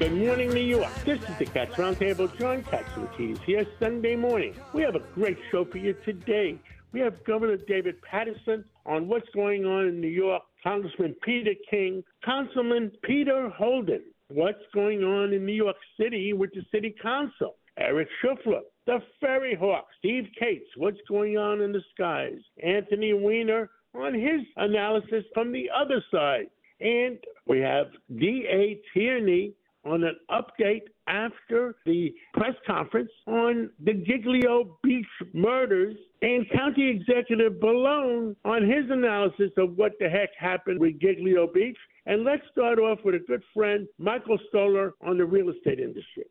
[0.00, 0.90] Good morning, New York.
[1.04, 2.34] This is the Cats Roundtable.
[2.38, 4.54] John Catsimatidis here Sunday morning.
[4.72, 6.58] We have a great show for you today.
[6.92, 12.02] We have Governor David Paterson on what's going on in New York, Congressman Peter King,
[12.24, 18.08] Councilman Peter Holden, what's going on in New York City with the City Council, Eric
[18.22, 24.14] Shuffler, the Ferry Hawk, Steve Cates, what's going on in the skies, Anthony Weiner on
[24.14, 26.46] his analysis from the other side.
[26.80, 28.80] And we have D.A.
[28.94, 29.52] Tierney
[29.84, 37.54] on an update after the press conference on the Gilgo Beach murders and County Executive
[37.54, 41.78] Bellone on his analysis of what the heck happened with Gilgo Beach.
[42.06, 46.24] And let's start off with a good friend, Michael Stoler, on the real estate industry.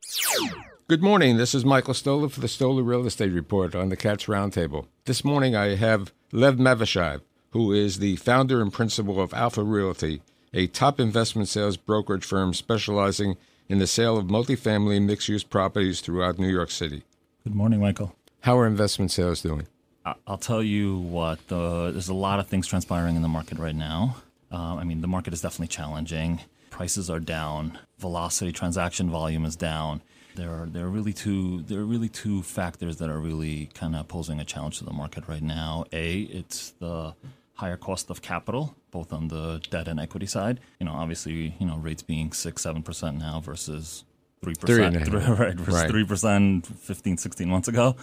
[0.87, 1.37] Good morning.
[1.37, 4.87] This is Michael Stoler for the Stoler Real Estate Report on the Cats Roundtable.
[5.05, 10.21] This morning I have Lev Mevashev, who is the founder and principal of Alpha Realty,
[10.53, 16.01] a top investment sales brokerage firm specializing in the sale of multifamily mixed use properties
[16.01, 17.03] throughout New York City.
[17.43, 18.15] Good morning, Michael.
[18.41, 19.67] How are investment sales doing?
[20.05, 23.59] I- I'll tell you what, uh, there's a lot of things transpiring in the market
[23.59, 24.15] right now.
[24.51, 26.41] Uh, I mean, the market is definitely challenging.
[26.71, 30.01] Prices are down, velocity, transaction volume is down.
[30.35, 33.95] There are there are really two there are really two factors that are really kind
[33.95, 35.83] of posing a challenge to the market right now.
[35.91, 37.13] A, it's the
[37.59, 40.59] higher cost of capital, both on the debt and equity side.
[40.79, 44.03] You know, obviously, you know, rates being six, seven percent now versus
[44.41, 45.55] three percent, right?
[45.55, 45.89] Versus Right.
[45.89, 47.95] three percent 15, 16 months ago.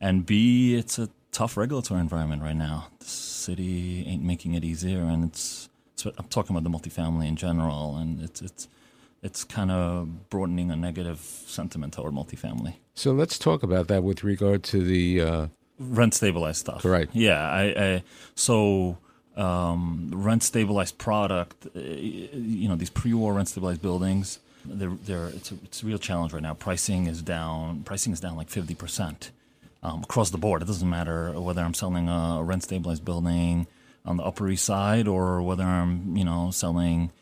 [0.00, 2.88] And B, it's a tough regulatory environment right now.
[3.00, 7.36] The city ain't making it easier, and it's, it's I'm talking about the multifamily in
[7.36, 8.68] general, and it's it's
[9.22, 12.74] it's kind of broadening a negative sentiment toward multifamily.
[12.94, 15.20] So let's talk about that with regard to the.
[15.20, 15.46] Uh,
[15.78, 16.84] rent stabilized stuff.
[16.84, 17.08] Right.
[17.12, 17.40] Yeah.
[17.40, 18.02] I, I
[18.34, 18.98] so
[19.36, 21.66] um, rent stabilized product.
[21.74, 24.40] uh, You know, these pre-war rent stabilized buildings.
[24.64, 26.54] They're, they're it's a, it's a real challenge right now.
[26.54, 27.82] Pricing is down.
[27.84, 29.30] Pricing is down like fifty percent
[29.82, 30.62] um, across the board.
[30.62, 33.66] It doesn't matter whether I'm selling a rent stabilized building
[34.04, 37.12] on the Upper East Side or whether I'm you know selling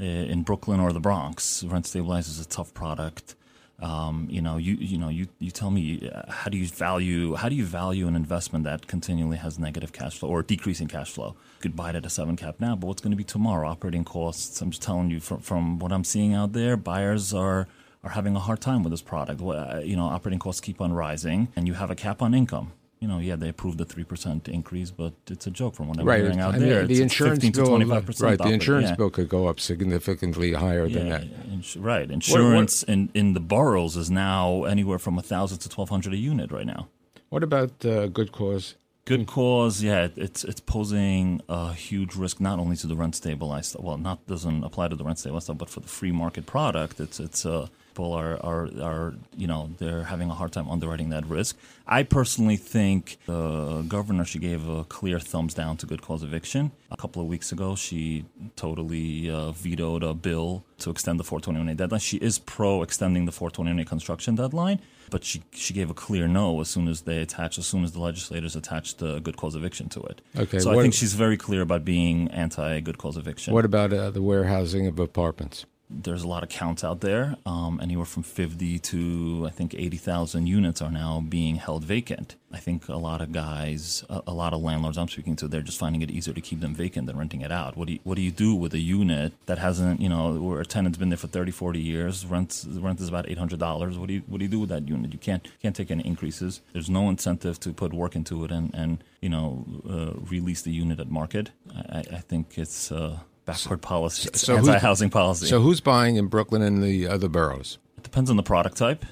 [0.00, 1.62] uh, in Brooklyn or the Bronx.
[1.64, 3.34] Rent stabilized is a tough product.
[3.80, 7.34] Um, you know, you you know, you you tell me uh, how do you value
[7.34, 11.10] how do you value an investment that continually has negative cash flow or decreasing cash
[11.10, 11.36] flow?
[11.58, 13.68] You could buy it at a seven cap now, but what's going to be tomorrow?
[13.68, 14.60] Operating costs.
[14.60, 17.66] I'm just telling you from from what I'm seeing out there, buyers are
[18.04, 19.40] are having a hard time with this product.
[19.40, 22.72] You know, operating costs keep on rising, and you have a cap on income.
[23.04, 25.98] You know, yeah, they approved the three percent increase, but it's a joke from what
[26.00, 26.22] I'm right.
[26.22, 26.86] hearing out I mean, there.
[26.86, 27.78] the insurance 15 to bill.
[27.78, 28.38] 25% Right.
[28.38, 28.94] The insurance yeah.
[28.94, 31.24] bill could go up significantly higher than Yeah, that.
[31.52, 32.10] ins- right.
[32.10, 36.16] Insurance in, in the boroughs is now anywhere from a thousand to twelve hundred a
[36.16, 36.88] unit right now.
[37.28, 38.76] What about uh, good cause?
[39.04, 43.76] Good cause, yeah, it's it's posing a huge risk not only to the rent stabilized,
[43.78, 47.00] well, not doesn't apply to the rent stabilized stuff, but for the free market product,
[47.00, 51.10] it's it's uh, people are are are you know they're having a hard time underwriting
[51.10, 51.56] that risk.
[51.86, 56.72] I personally think the governor she gave a clear thumbs down to good cause eviction
[56.90, 57.76] a couple of weeks ago.
[57.76, 58.24] She
[58.56, 62.00] totally uh, vetoed a bill to extend the 421A deadline.
[62.00, 66.60] She is pro extending the 421A construction deadline, but she she gave a clear no
[66.60, 69.88] as soon as they attach, as soon as the legislators attached the good cause eviction
[69.90, 70.20] to it.
[70.36, 73.54] Okay, so I think she's very clear about being anti good cause eviction.
[73.54, 75.66] What about uh, the warehousing of apartments?
[75.90, 77.36] There's a lot of counts out there.
[77.44, 82.36] Um, anywhere from 50 to I think 80,000 units are now being held vacant.
[82.52, 85.60] I think a lot of guys, a, a lot of landlords I'm speaking to, they're
[85.60, 87.76] just finding it easier to keep them vacant than renting it out.
[87.76, 90.60] What do you, what do you do with a unit that hasn't, you know, where
[90.60, 92.24] a tenant's been there for 30, 40 years?
[92.24, 93.98] Rent rent is about $800.
[93.98, 95.12] What do you what do you do with that unit?
[95.12, 96.60] You can't can't take any increases.
[96.72, 100.72] There's no incentive to put work into it and and you know uh, release the
[100.72, 101.50] unit at market.
[101.74, 102.90] I, I think it's.
[102.90, 105.46] Uh, Backward policy, so who's- anti-housing policy.
[105.46, 107.78] So who's buying in Brooklyn and the other boroughs?
[107.98, 109.04] It depends on the product type.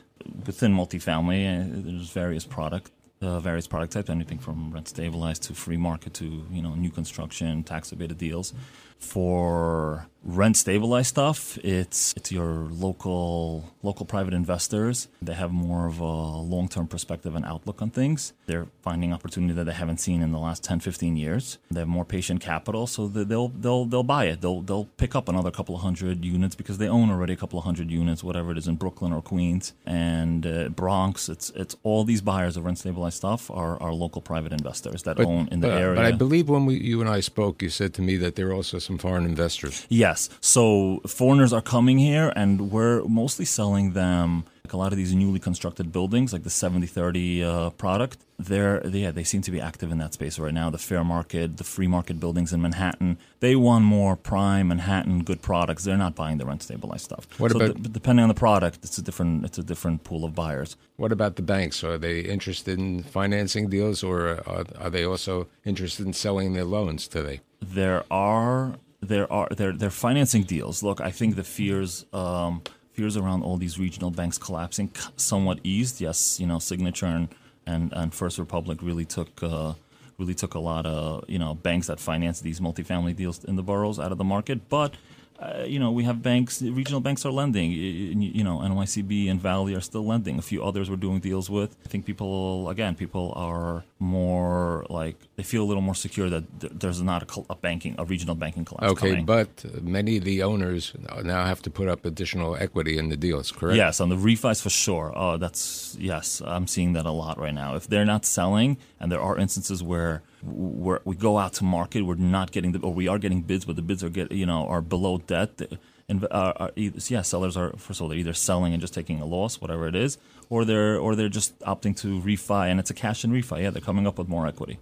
[0.46, 2.90] Within multifamily, uh, there's various product,
[3.22, 6.90] uh, various product types, anything from rent stabilized to free market to you know new
[6.90, 8.52] construction, tax abated deals.
[8.98, 15.08] For rent stabilized stuff, it's it's your local local private investors.
[15.20, 18.32] They have more of a long term perspective and outlook on things.
[18.46, 21.58] They're finding opportunity that they haven't seen in the last 10, 15 years.
[21.70, 24.40] They have more patient capital, so they'll they'll they'll buy it.
[24.40, 27.58] They'll they'll pick up another couple of hundred units because they own already a couple
[27.58, 31.28] of hundred units, whatever it is in Brooklyn or Queens and uh, Bronx.
[31.28, 35.20] It's it's all these buyers of rent stabilized stuff are, are local private investors that
[35.20, 35.96] own in the but, area.
[35.96, 38.48] But I believe when we, you and I spoke, you said to me that there
[38.48, 39.86] are also some foreign investors.
[39.88, 40.28] Yes.
[40.40, 45.14] So foreigners are coming here, and we're mostly selling them like a lot of these
[45.14, 48.19] newly constructed buildings, like the 7030 uh, product.
[48.38, 50.70] They're, yeah, they seem to be active in that space right now.
[50.70, 55.42] The fair market, the free market buildings in Manhattan, they want more prime Manhattan good
[55.42, 55.84] products.
[55.84, 57.26] They're not buying the rent stabilized stuff.
[57.38, 60.24] What so about- d- depending on the product, it's a different it's a different pool
[60.24, 60.76] of buyers.
[60.96, 61.84] What about the banks?
[61.84, 66.64] Are they interested in financing deals, or are, are they also interested in selling their
[66.64, 67.40] loans today?
[67.60, 70.82] there are there are there they're financing deals.
[70.82, 76.00] Look, I think the fears um, fears around all these regional banks collapsing somewhat eased.
[76.00, 77.28] Yes, you know, Signature and
[77.66, 79.42] and, and First Republic really took.
[79.42, 79.74] Uh,
[80.18, 83.62] Really took a lot of you know banks that finance these multifamily deals in the
[83.62, 84.94] boroughs out of the market, but
[85.42, 87.70] uh, you know we have banks, regional banks are lending.
[87.72, 90.38] You know NYCB and Valley are still lending.
[90.38, 91.70] A few others we're doing deals with.
[91.84, 96.44] I think people again, people are more like they feel a little more secure that
[96.80, 99.24] there's not a, a banking, a regional banking collapse Okay, coming.
[99.24, 99.50] but
[99.82, 100.92] many of the owners
[101.22, 103.76] now have to put up additional equity in the deals, correct?
[103.76, 105.12] Yes, on the refis for sure.
[105.16, 107.74] Oh, that's yes, I'm seeing that a lot right now.
[107.74, 112.02] If they're not selling, and there are instances where where we go out to market,
[112.02, 114.46] we're not getting the, or we are getting bids, but the bids are get you
[114.46, 115.60] know are below debt.
[116.08, 119.20] And uh, are yeah, sellers are first of all they're either selling and just taking
[119.20, 120.18] a loss, whatever it is,
[120.50, 123.62] or they're or they're just opting to refi, and it's a cash and refi.
[123.62, 124.78] Yeah, they're coming up with more equity.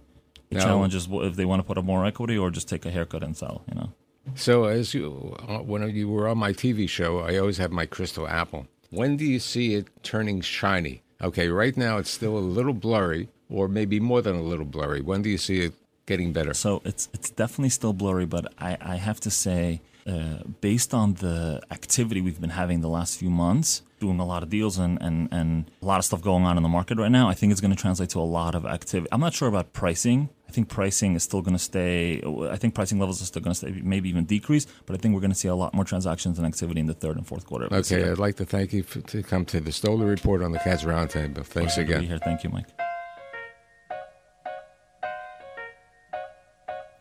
[0.49, 2.85] The Now- challenge is if they want to put up more equity or just take
[2.85, 3.63] a haircut and sell.
[3.69, 3.89] You know.
[4.35, 7.85] So, as you uh, when you were on my TV show, I always have my
[7.85, 8.67] crystal apple.
[8.89, 11.01] When do you see it turning shiny?
[11.21, 15.01] Okay, right now it's still a little blurry, or maybe more than a little blurry.
[15.01, 15.73] When do you see it
[16.05, 16.53] getting better?
[16.53, 21.15] So it's it's definitely still blurry, but I, I have to say, uh, based on
[21.15, 24.99] the activity we've been having the last few months, doing a lot of deals and,
[25.01, 27.51] and, and a lot of stuff going on in the market right now, I think
[27.51, 29.07] it's going to translate to a lot of activity.
[29.11, 30.29] I'm not sure about pricing.
[30.49, 32.21] I think pricing is still going to stay.
[32.49, 34.65] I think pricing levels are still going to stay, maybe even decrease.
[34.85, 36.93] But I think we're going to see a lot more transactions and activity in the
[36.93, 37.71] third and fourth quarter.
[37.71, 38.09] Okay.
[38.09, 40.83] I'd like to thank you for, to come to the Stoler Report on the Cats
[40.83, 41.45] Roundtable.
[41.45, 42.03] Thanks Pleasure to be again.
[42.03, 42.17] here.
[42.17, 42.67] Thank you, Mike.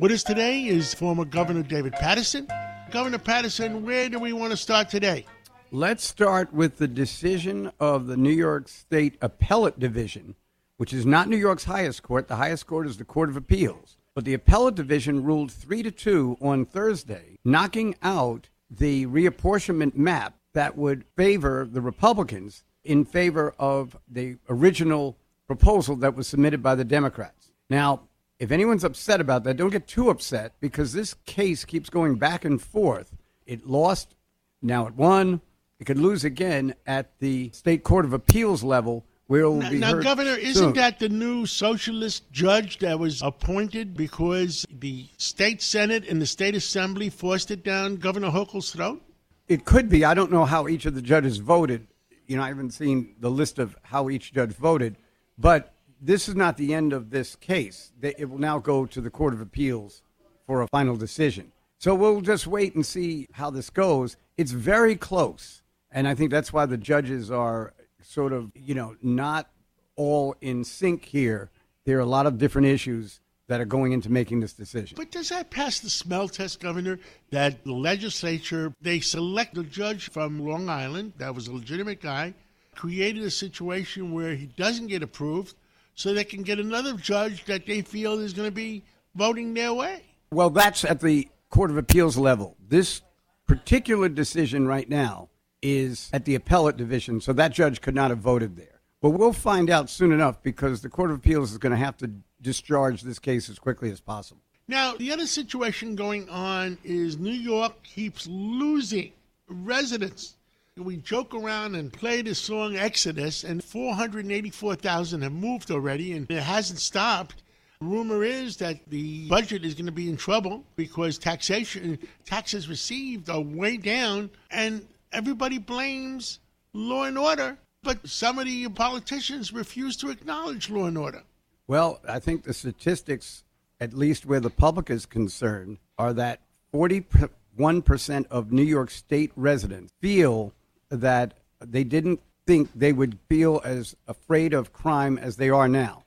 [0.00, 2.48] With us today is former Governor David Paterson.
[2.90, 5.26] Governor Paterson, where do we want to start today?
[5.72, 10.36] Let's start with the decision of the New York State Appellate Division,
[10.78, 12.28] which is not New York's highest court.
[12.28, 13.98] The highest court is the Court of Appeals.
[14.14, 20.34] But the Appellate Division ruled 3 to 2 on Thursday, knocking out the reapportionment map
[20.54, 26.74] that would favor the Republicans in favor of the original proposal that was submitted by
[26.74, 27.52] the Democrats.
[27.68, 28.08] Now,
[28.40, 32.46] if anyone's upset about that, don't get too upset because this case keeps going back
[32.46, 33.14] and forth.
[33.46, 34.16] It lost,
[34.62, 35.42] now it won.
[35.78, 39.70] It could lose again at the state court of appeals level, where it will Now,
[39.70, 45.60] be now, Governor, isn't that the new socialist judge that was appointed because the state
[45.60, 49.02] senate and the state assembly forced it down Governor Hochul's throat?
[49.48, 50.04] It could be.
[50.04, 51.86] I don't know how each of the judges voted.
[52.26, 54.96] You know, I haven't seen the list of how each judge voted,
[55.36, 57.92] but this is not the end of this case.
[58.00, 60.02] It will now go to the Court of Appeals
[60.46, 61.52] for a final decision.
[61.78, 64.16] So we'll just wait and see how this goes.
[64.36, 68.96] It's very close, and I think that's why the judges are sort of, you know,
[69.02, 69.50] not
[69.96, 71.50] all in sync here.
[71.84, 74.94] There are a lot of different issues that are going into making this decision.
[74.96, 77.00] But does that pass the smell test, Governor?
[77.30, 82.34] That the legislature, they select a judge from Long Island that was a legitimate guy,
[82.74, 85.56] created a situation where he doesn't get approved,
[86.00, 88.82] so they can get another judge that they feel is going to be
[89.14, 90.02] voting their way.
[90.32, 92.56] Well, that's at the Court of Appeals level.
[92.66, 93.02] This
[93.46, 95.28] particular decision right now
[95.60, 98.80] is at the appellate division, so that judge could not have voted there.
[99.02, 101.98] But we'll find out soon enough because the Court of Appeals is going to have
[101.98, 104.40] to discharge this case as quickly as possible.
[104.68, 109.12] Now, the other situation going on is New York keeps losing
[109.48, 110.36] residents.
[110.76, 116.42] We joke around and play the song Exodus, and 484,000 have moved already, and it
[116.42, 117.42] hasn't stopped.
[117.80, 123.28] Rumor is that the budget is going to be in trouble because taxation taxes received
[123.28, 126.38] are way down, and everybody blames
[126.72, 127.58] law and order.
[127.82, 131.24] But some of the politicians refuse to acknowledge law and order.
[131.66, 133.42] Well, I think the statistics,
[133.80, 136.40] at least where the public is concerned, are that
[136.72, 140.52] 41% of New York State residents feel
[140.90, 146.04] that they didn't think they would feel as afraid of crime as they are now.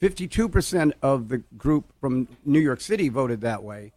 [0.00, 3.92] 52% of the group from New York City voted that way.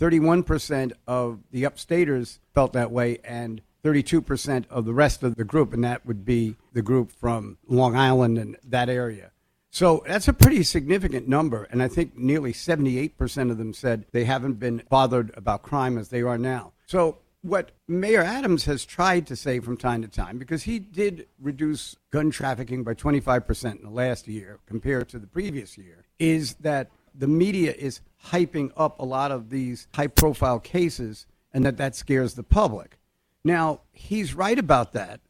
[0.00, 5.74] 31% of the upstaters felt that way, and 32% of the rest of the group,
[5.74, 9.32] and that would be the group from Long Island and that area.
[9.70, 14.24] So that's a pretty significant number, and I think nearly 78% of them said they
[14.24, 16.72] haven't been bothered about crime as they are now.
[16.86, 21.26] So what Mayor Adams has tried to say from time to time, because he did
[21.40, 26.54] reduce gun trafficking by 25% in the last year compared to the previous year, is
[26.54, 31.78] that the media is hyping up a lot of these high profile cases and that
[31.78, 32.98] that scares the public.
[33.42, 35.20] Now, he's right about that,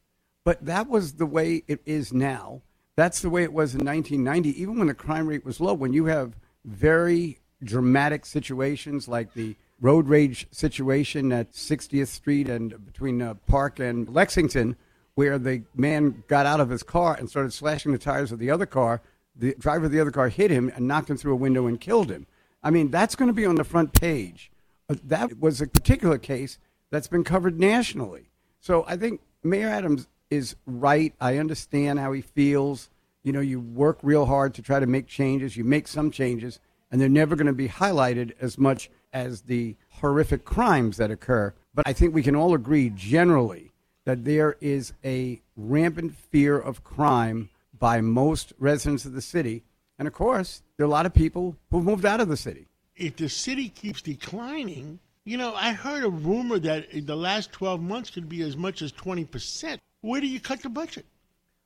[0.43, 2.61] but that was the way it is now.
[2.97, 5.73] That's the way it was in 1990, even when the crime rate was low.
[5.73, 12.85] When you have very dramatic situations like the road rage situation at 60th Street and
[12.85, 14.77] between uh, Park and Lexington,
[15.15, 18.51] where the man got out of his car and started slashing the tires of the
[18.51, 19.01] other car.
[19.35, 21.81] The driver of the other car hit him and knocked him through a window and
[21.81, 22.27] killed him.
[22.63, 24.51] I mean, that's going to be on the front page.
[24.87, 26.59] Uh, that was a particular case
[26.91, 28.29] that's been covered nationally.
[28.59, 31.13] So I think Mayor Adams is right.
[31.19, 32.89] I understand how he feels.
[33.23, 35.57] You know, you work real hard to try to make changes.
[35.57, 36.59] You make some changes,
[36.91, 41.53] and they're never going to be highlighted as much as the horrific crimes that occur.
[41.73, 43.71] But I think we can all agree generally
[44.05, 49.63] that there is a rampant fear of crime by most residents of the city.
[49.97, 52.67] And of course, there are a lot of people who've moved out of the city.
[52.95, 57.51] If the city keeps declining, you know, I heard a rumor that in the last
[57.51, 59.77] 12 months could be as much as 20%.
[60.01, 61.05] Where do you cut the budget?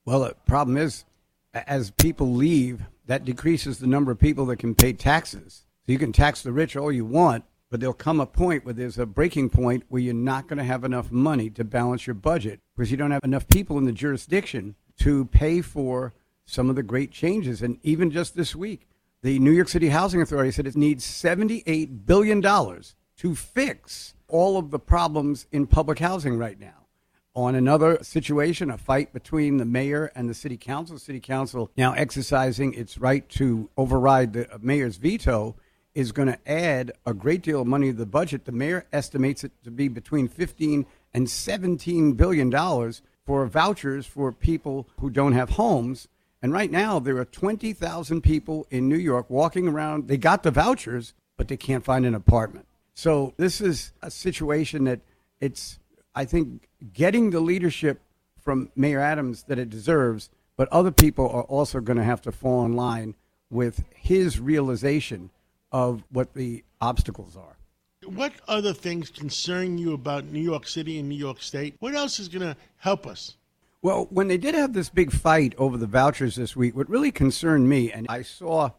[0.06, 1.06] Well, the problem is,
[1.54, 5.65] as people leave, that decreases the number of people that can pay taxes.
[5.86, 8.74] So you can tax the rich all you want, but there'll come a point where
[8.74, 12.15] there's a breaking point where you're not going to have enough money to balance your
[12.15, 16.13] budget because you don't have enough people in the jurisdiction to pay for
[16.46, 17.62] some of the great changes.
[17.62, 18.88] And even just this week,
[19.22, 24.72] the New York City Housing Authority said it needs $78 billion to fix all of
[24.72, 26.88] the problems in public housing right now.
[27.36, 31.94] On another situation, a fight between the mayor and the city council, city council now
[31.94, 35.56] exercising its right to override the uh, mayor's veto
[35.96, 38.46] is going to add a great deal of money to the budget.
[38.46, 44.32] The mayor estimates it to be between 15 and 17 billion dollars for vouchers for
[44.32, 46.08] people who don't have homes.
[46.42, 50.08] And right now, there are 20,000 people in New York walking around.
[50.08, 52.68] They got the vouchers, but they can't find an apartment.
[52.94, 55.00] So this is a situation that
[55.40, 55.80] it's,
[56.14, 58.02] I think, getting the leadership
[58.40, 62.32] from Mayor Adams that it deserves, but other people are also going to have to
[62.32, 63.16] fall in line
[63.50, 65.32] with his realization
[65.72, 67.58] of what the obstacles are.
[68.06, 71.76] What other things concern you about New York City and New York State?
[71.80, 73.38] What else is going to help us?
[73.82, 77.12] Well, when they did have this big fight over the vouchers this week, what really
[77.12, 78.72] concerned me, and I saw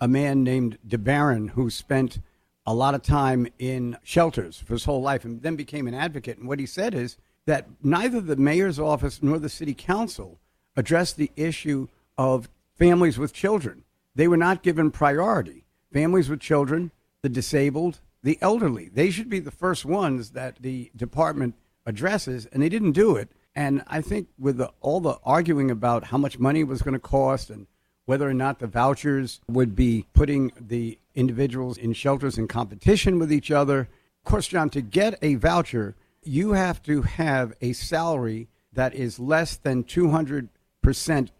[0.00, 2.18] a man named DeBaron who spent
[2.66, 6.38] a lot of time in shelters for his whole life and then became an advocate.
[6.38, 10.40] And what he said is that neither the mayor's office nor the city council
[10.76, 13.84] addressed the issue of families with children.
[14.14, 15.63] They were not given priority.
[15.94, 16.90] Families with children,
[17.22, 18.88] the disabled, the elderly.
[18.88, 21.54] They should be the first ones that the department
[21.86, 23.28] addresses, and they didn't do it.
[23.54, 26.98] And I think with the, all the arguing about how much money was going to
[26.98, 27.68] cost and
[28.06, 33.32] whether or not the vouchers would be putting the individuals in shelters in competition with
[33.32, 33.82] each other.
[33.82, 39.20] Of course, John, to get a voucher, you have to have a salary that is
[39.20, 40.48] less than 200%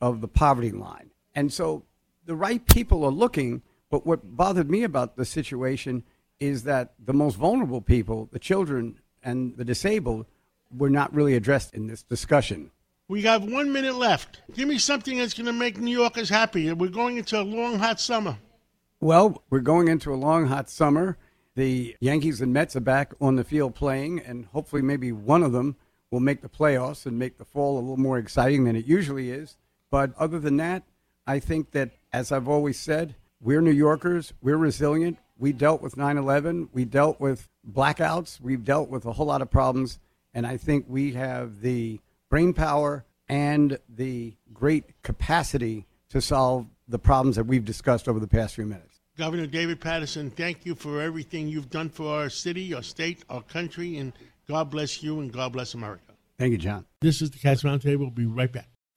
[0.01, 1.11] of the poverty line.
[1.35, 1.83] And so
[2.25, 3.63] the right people are looking,
[3.95, 6.03] but what bothered me about the situation
[6.41, 10.27] is that the most vulnerable people, the children and the disabled,
[10.77, 12.73] were not really addressed in this discussion.
[13.07, 14.41] We have one minute left.
[14.53, 16.73] Give me something that's going to make New Yorkers happy.
[16.73, 18.37] We're going into a long, hot summer.
[18.99, 21.17] Well, we're going into a long, hot summer.
[21.55, 25.53] The Yankees and Mets are back on the field playing, and hopefully, maybe one of
[25.53, 25.77] them
[26.11, 29.31] will make the playoffs and make the fall a little more exciting than it usually
[29.31, 29.57] is.
[29.89, 30.83] But other than that,
[31.29, 35.19] I think that, as I've always said, we're New Yorkers, we're resilient.
[35.39, 39.43] We dealt with 9 11, we dealt with blackouts, we've dealt with a whole lot
[39.43, 39.99] of problems,
[40.33, 46.99] and I think we have the brain power and the great capacity to solve the
[46.99, 49.01] problems that we've discussed over the past few minutes.
[49.19, 53.43] Governor David Paterson, thank you for everything you've done for our city, our state, our
[53.43, 54.13] country, and
[54.49, 56.13] God bless you and God bless America.
[56.39, 56.85] Thank you, John.
[57.01, 57.99] This is the Cats Roundtable.
[57.99, 58.69] We'll be right back.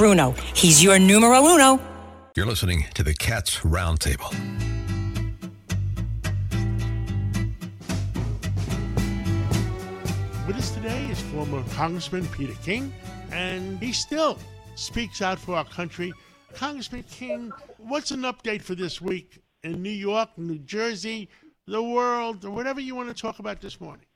[0.00, 0.32] Bruno.
[0.54, 1.78] He's your numero uno.
[2.34, 4.30] You're listening to the Cats Roundtable.
[10.46, 12.94] With us today is former Congressman Peter King,
[13.30, 14.38] and he still
[14.74, 16.14] speaks out for our country.
[16.54, 21.28] Congressman King, what's an update for this week in New York, New Jersey,
[21.66, 24.06] the world, or whatever you want to talk about this morning?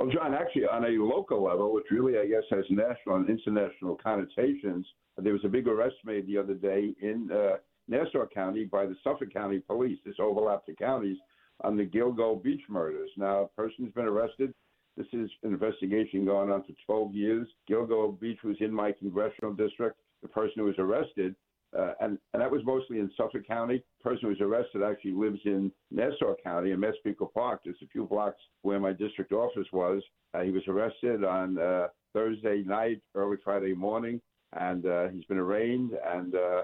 [0.00, 3.96] Well, John, actually, on a local level, which really, I guess, has national and international
[4.02, 4.86] connotations,
[5.18, 8.96] there was a big arrest made the other day in uh, Nassau County by the
[9.04, 9.98] Suffolk County Police.
[10.06, 11.18] This overlaps the counties
[11.64, 13.10] on the Gilgo Beach murders.
[13.18, 14.54] Now, a person's been arrested.
[14.96, 17.46] This is an investigation going on for 12 years.
[17.68, 19.98] Gilgo Beach was in my congressional district.
[20.22, 21.36] The person who was arrested,
[21.78, 23.82] uh, and, and that was mostly in Suffolk County.
[23.98, 27.86] The person who was arrested actually lives in Nassau County in Massapequa Park, just a
[27.88, 30.02] few blocks where my district office was.
[30.34, 34.20] Uh, he was arrested on uh, Thursday night, early Friday morning
[34.58, 35.92] and uh, he's been arraigned.
[36.06, 36.62] And uh,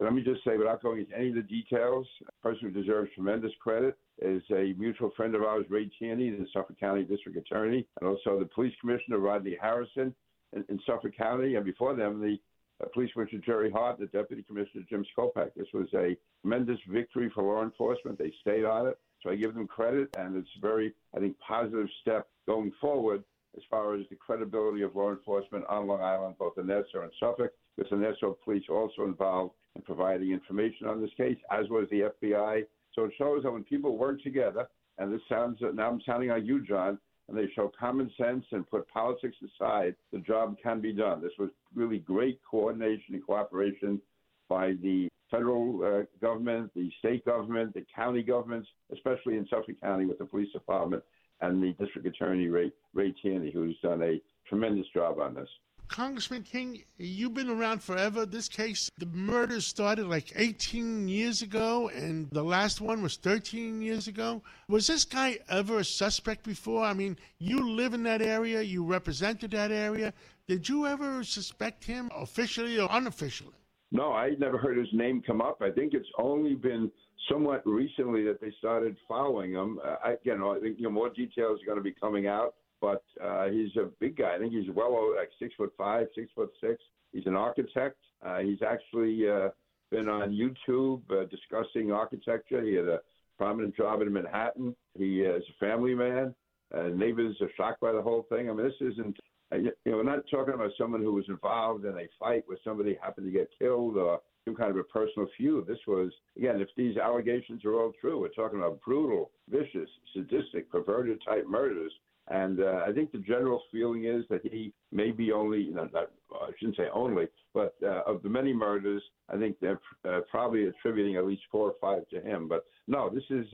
[0.00, 3.10] let me just say, without going into any of the details, a person who deserves
[3.14, 7.86] tremendous credit is a mutual friend of ours, Ray Tierney, the Suffolk County District Attorney,
[8.00, 10.14] and also the Police Commissioner, Rodney Harrison,
[10.52, 12.38] in, in Suffolk County, and before them, the
[12.82, 15.50] Uh, police Commissioner Jerry Hart, the Deputy Commissioner Jim Skopak.
[15.56, 18.18] This was a tremendous victory for law enforcement.
[18.18, 21.38] They stayed on it, so I give them credit, and it's a very, I think,
[21.38, 23.22] positive step going forward
[23.56, 27.12] as far as the credibility of law enforcement on Long Island, both in Nassau and
[27.20, 31.88] Suffolk, with the Nassau police also involved in providing information on this case, as was
[31.90, 32.64] the FBI.
[32.94, 36.44] So it shows that when people work together, and this sounds now I'm sounding like
[36.44, 40.92] you, John, and they show common sense and put politics aside, the job can be
[40.92, 41.22] done.
[41.22, 44.00] This was really great coordination and cooperation
[44.48, 50.06] by the federal uh, government, the state government, the county governments, especially in Suffolk County
[50.06, 51.02] with the police department
[51.40, 55.48] and the district attorney Ray Ray Tierney, who's done a tremendous job on this.
[55.88, 58.26] Congressman King, you've been around forever.
[58.26, 63.80] This case, the murder started like 18 years ago, and the last one was 13
[63.80, 64.42] years ago.
[64.68, 66.84] Was this guy ever a suspect before?
[66.84, 70.12] I mean, you live in that area, you represented that area.
[70.46, 73.54] Did you ever suspect him officially or unofficially?
[73.92, 75.62] No, I never heard his name come up.
[75.62, 76.90] I think it's only been
[77.30, 79.78] somewhat recently that they started following him.
[79.84, 83.24] Uh, again, I think you know more details are going to be coming out, but
[83.24, 84.34] uh, he's a big guy.
[84.34, 86.82] I think he's well over like six foot five, six foot six.
[87.12, 87.96] He's an architect.
[88.24, 89.48] Uh, he's actually uh,
[89.90, 92.62] been on YouTube uh, discussing architecture.
[92.62, 93.00] He had a
[93.38, 94.76] prominent job in Manhattan.
[94.98, 96.34] He is a family man.
[96.76, 98.50] Uh, neighbors are shocked by the whole thing.
[98.50, 99.16] I mean, this isn't.
[99.50, 102.58] Uh, you know, we're not talking about someone who was involved in a fight where
[102.64, 105.66] somebody happened to get killed or some kind of a personal feud.
[105.66, 110.70] This was, again, if these allegations are all true, we're talking about brutal, vicious, sadistic,
[110.70, 111.92] perverted type murders.
[112.28, 116.10] And uh, I think the general feeling is that he may be only, know, not,
[116.32, 120.64] I shouldn't say only, but uh, of the many murders, I think they're uh, probably
[120.64, 122.48] attributing at least four or five to him.
[122.48, 123.46] But no, this is,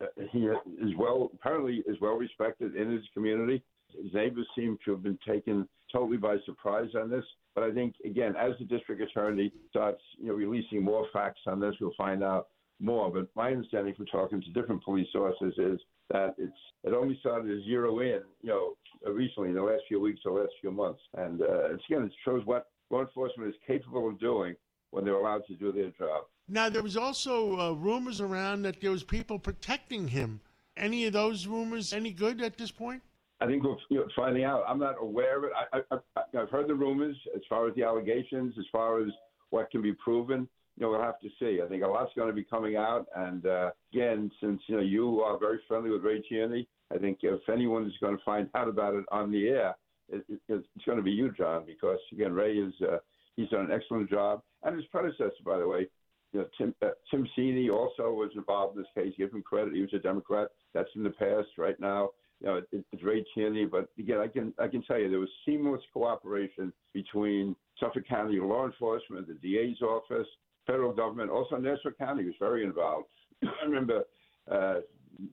[0.00, 3.62] uh, he is well, apparently is well respected in his community.
[4.02, 7.24] His neighbors seem to have been taken totally by surprise on this.
[7.54, 11.60] But I think, again, as the district attorney starts, you know, releasing more facts on
[11.60, 12.48] this, we'll find out
[12.80, 13.10] more.
[13.10, 16.52] But my understanding from talking to different police sources is that it's
[16.84, 18.76] it only started to zero in, you know,
[19.10, 21.00] recently in the last few weeks or last few months.
[21.14, 24.54] And uh, it's, again, it shows what law enforcement is capable of doing
[24.90, 26.24] when they're allowed to do their job.
[26.48, 30.40] Now, there was also uh, rumors around that there was people protecting him.
[30.76, 33.02] Any of those rumors any good at this point?
[33.40, 34.62] I think we're you know, finding out.
[34.66, 35.50] I'm not aware of it.
[35.72, 39.08] I, I, I've heard the rumors as far as the allegations, as far as
[39.50, 40.48] what can be proven.
[40.76, 41.60] You know, we'll have to see.
[41.64, 43.06] I think a lot's going to be coming out.
[43.14, 47.18] And uh, again, since you know you are very friendly with Ray Tierney, I think
[47.22, 49.74] if anyone is going to find out about it on the air,
[50.08, 52.98] it, it, it's going to be you, John, because again, Ray is uh,
[53.36, 55.88] he's done an excellent job, and his predecessor, by the way,
[56.32, 59.14] you know, Tim uh, Tim Sini also was involved in this case.
[59.16, 60.48] Give him credit; he was a Democrat.
[60.74, 61.48] That's in the past.
[61.56, 62.10] Right now,
[62.40, 65.20] you know, it, it's Ray Tierney, but again, I can I can tell you there
[65.20, 70.28] was seamless cooperation between Suffolk County law enforcement, the DA's office,
[70.66, 73.06] federal government, also Nassau County was very involved.
[73.44, 74.04] I remember
[74.50, 74.80] uh,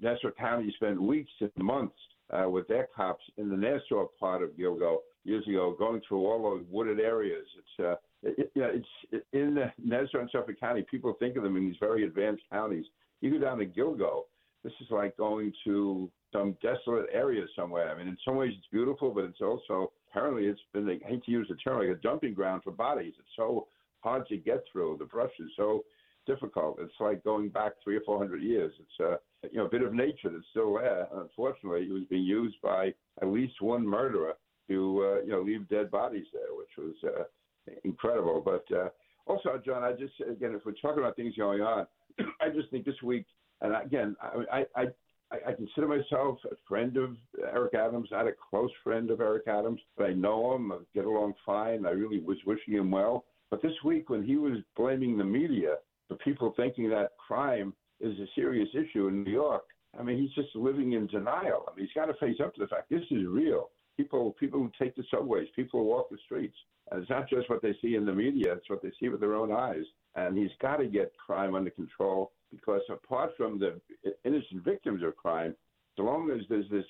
[0.02, 1.98] Nassau County spent weeks and months
[2.32, 6.44] uh, with their cops in the Nassau part of Gilgo years ago, going through all
[6.44, 7.46] those wooded areas.
[7.58, 8.72] It's uh, it, you know,
[9.12, 10.86] it's in Nassau and Suffolk County.
[10.90, 12.86] People think of them in these very advanced counties.
[13.22, 14.24] You go down to Gilgo,
[14.64, 17.90] this is like going to some desolate area somewhere.
[17.90, 21.24] I mean, in some ways it's beautiful, but it's also apparently it's been I hate
[21.26, 23.14] to use the term like a dumping ground for bodies.
[23.20, 23.68] It's so
[24.04, 24.98] hard to get through.
[25.00, 25.84] The brush is so
[26.26, 26.78] difficult.
[26.82, 28.74] It's like going back three or four hundred years.
[28.80, 31.08] It's a you know a bit of nature that's still there.
[31.14, 34.34] Unfortunately, it was being used by at least one murderer
[34.70, 38.42] to uh, you know leave dead bodies there, which was uh, incredible.
[38.44, 38.90] But uh,
[39.26, 41.88] also, John, I just again, if we're talking about things going on,
[42.42, 43.26] I just think this week,
[43.62, 44.82] and again, I I.
[44.82, 44.86] I
[45.48, 49.82] I consider myself a friend of Eric Adams, not a close friend of Eric Adams,
[49.98, 51.88] but I know him, I get along fine.
[51.88, 53.26] I really was wishing him well.
[53.54, 55.76] But this week, when he was blaming the media
[56.08, 60.34] for people thinking that crime is a serious issue in New York, I mean, he's
[60.34, 61.64] just living in denial.
[61.68, 63.70] I mean, he's got to face up to the fact this is real.
[63.96, 66.56] People, people who take the subways, people who walk the streets,
[66.90, 69.20] and it's not just what they see in the media; it's what they see with
[69.20, 69.86] their own eyes.
[70.16, 73.80] And he's got to get crime under control because, apart from the
[74.26, 75.54] innocent victims of crime,
[75.96, 76.86] so long as there's this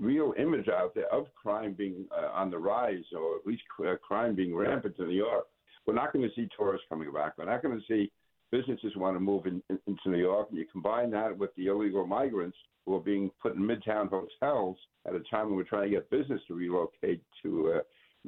[0.00, 3.62] real image out there of crime being uh, on the rise, or at least
[4.02, 5.46] crime being rampant in New York,
[5.88, 7.38] we're not going to see tourists coming back.
[7.38, 8.12] We're not going to see
[8.52, 10.48] businesses want to move in, in, into New York.
[10.50, 14.76] And you combine that with the illegal migrants who are being put in midtown hotels
[15.06, 17.80] at a time when we're trying to get business to relocate to uh,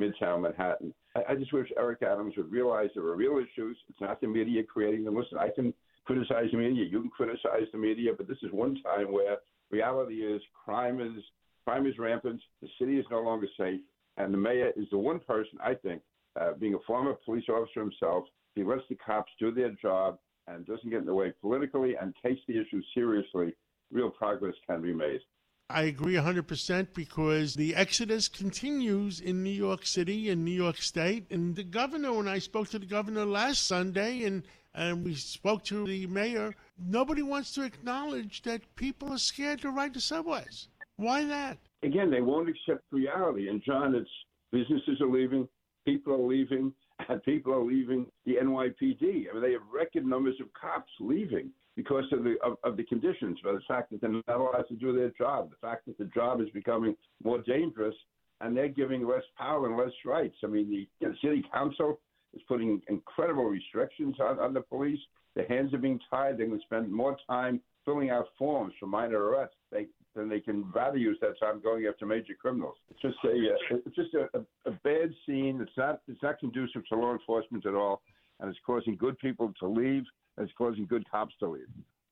[0.03, 0.95] midtown Manhattan.
[1.15, 3.77] I, I just wish Eric Adams would realize there are real issues.
[3.91, 5.17] It's not the media creating them.
[5.17, 5.75] Listen, I can
[6.07, 6.87] criticize the media.
[6.87, 9.37] You can criticize the media, but this is one time where
[9.71, 11.23] reality is crime is
[11.67, 12.41] crime is rampant.
[12.63, 13.83] The city is no longer safe,
[14.17, 16.01] and the mayor is the one person I think
[16.39, 20.67] uh, being a former police officer himself, he lets the cops do their job and
[20.67, 23.55] doesn't get in the way politically and takes the issue seriously,
[23.93, 25.21] real progress can be made.
[25.69, 31.31] I agree 100% because the exodus continues in New York City and New York State.
[31.31, 34.43] And the governor, when I spoke to the governor last Sunday and,
[34.75, 39.71] and we spoke to the mayor, nobody wants to acknowledge that people are scared to
[39.71, 40.67] ride the subways.
[40.97, 41.59] Why that?
[41.85, 43.49] Again, they won't accept reality.
[43.49, 44.11] And, John, it's
[44.51, 45.49] businesses are leaving,
[45.85, 46.73] people are leaving,
[47.09, 49.03] and people are leaving the NYPD.
[49.03, 52.85] I mean, they have record numbers of cops leaving because of the of, of the
[52.85, 55.99] conditions, by the fact that they're not allowed to do their job, the fact that
[55.99, 57.95] the job is becoming more dangerous,
[58.41, 60.37] and they're giving less power and less rights.
[60.45, 62.01] I mean, the, the city council
[62.35, 64.99] is putting incredible restrictions on, on the police.
[65.35, 66.39] Their hands are being tied.
[66.39, 69.55] They're going to spend more time filling out forms for minor arrests.
[69.71, 72.77] They then they can rather use that time going after major criminals.
[72.91, 75.61] It's just a uh, it's just a, a, a bad scene.
[75.61, 78.03] It's not it's not conducive to law enforcement at all,
[78.41, 80.05] and it's causing good people to leave.
[80.37, 81.67] And it's causing good cops to leave.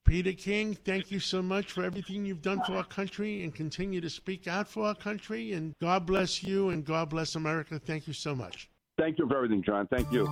[0.04, 4.00] Peter King, thank you so much for everything you've done for our country and continue
[4.00, 5.52] to speak out for our country.
[5.52, 7.78] And God bless you and God bless America.
[7.78, 8.70] Thank you so much.
[8.98, 9.86] Thank you for everything, John.
[9.86, 10.26] Thank you.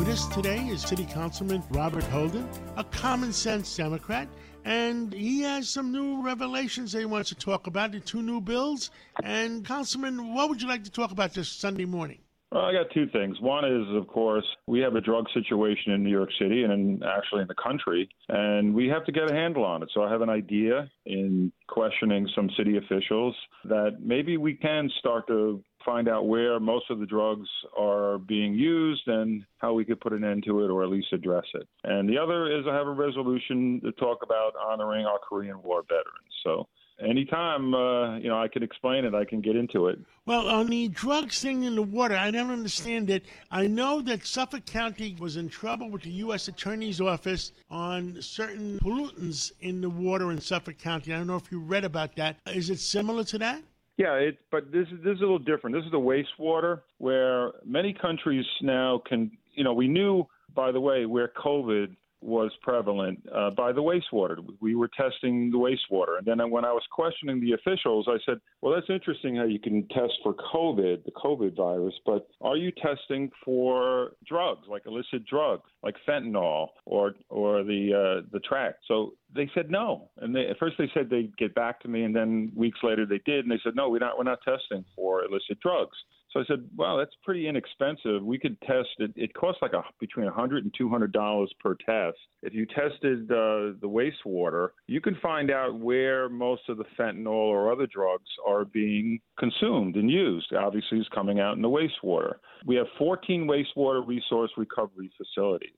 [0.00, 4.28] With us today is City Councilman Robert Holden, a common sense Democrat,
[4.64, 8.40] and he has some new revelations that he wants to talk about, the two new
[8.40, 8.90] bills.
[9.22, 12.20] And, Councilman, what would you like to talk about this Sunday morning?
[12.50, 13.40] Well, I got two things.
[13.42, 17.02] One is, of course, we have a drug situation in New York City and in,
[17.02, 19.90] actually in the country, and we have to get a handle on it.
[19.92, 25.26] So I have an idea in questioning some city officials that maybe we can start
[25.26, 30.00] to find out where most of the drugs are being used and how we could
[30.00, 31.66] put an end to it or at least address it.
[31.84, 35.82] And the other is I have a resolution to talk about honoring our Korean War
[35.82, 36.34] veterans.
[36.44, 36.66] So
[37.02, 39.98] anytime uh, you know I can explain it, I can get into it.
[40.26, 43.24] Well, on the drugs thing in the water, I don't understand it.
[43.50, 46.48] I know that Suffolk County was in trouble with the U.S.
[46.48, 51.12] Attorney's Office on certain pollutants in the water in Suffolk County.
[51.12, 52.36] I don't know if you read about that.
[52.46, 53.62] Is it similar to that?
[54.00, 55.76] Yeah, it, but this is this is a little different.
[55.76, 59.30] This is the wastewater where many countries now can.
[59.52, 64.36] You know, we knew by the way where COVID was prevalent uh, by the wastewater.
[64.60, 66.18] We were testing the wastewater.
[66.18, 69.58] And then when I was questioning the officials, I said, well, that's interesting how you
[69.58, 75.26] can test for COVID, the COVID virus, but are you testing for drugs, like illicit
[75.26, 78.74] drugs, like fentanyl or, or the, uh, the track?
[78.86, 80.10] So they said no.
[80.18, 83.06] And they, at first they said they'd get back to me, and then weeks later
[83.06, 85.96] they did, and they said, no, we're not, we're not testing for illicit drugs.
[86.32, 88.22] So I said, "Wow, that's pretty inexpensive.
[88.22, 89.12] We could test it.
[89.16, 92.18] It costs like a between a hundred and two hundred dollars per test.
[92.42, 97.26] If you tested uh, the wastewater, you can find out where most of the fentanyl
[97.26, 100.52] or other drugs are being consumed and used.
[100.54, 102.34] Obviously, is coming out in the wastewater.
[102.64, 105.70] We have 14 wastewater resource recovery facilities,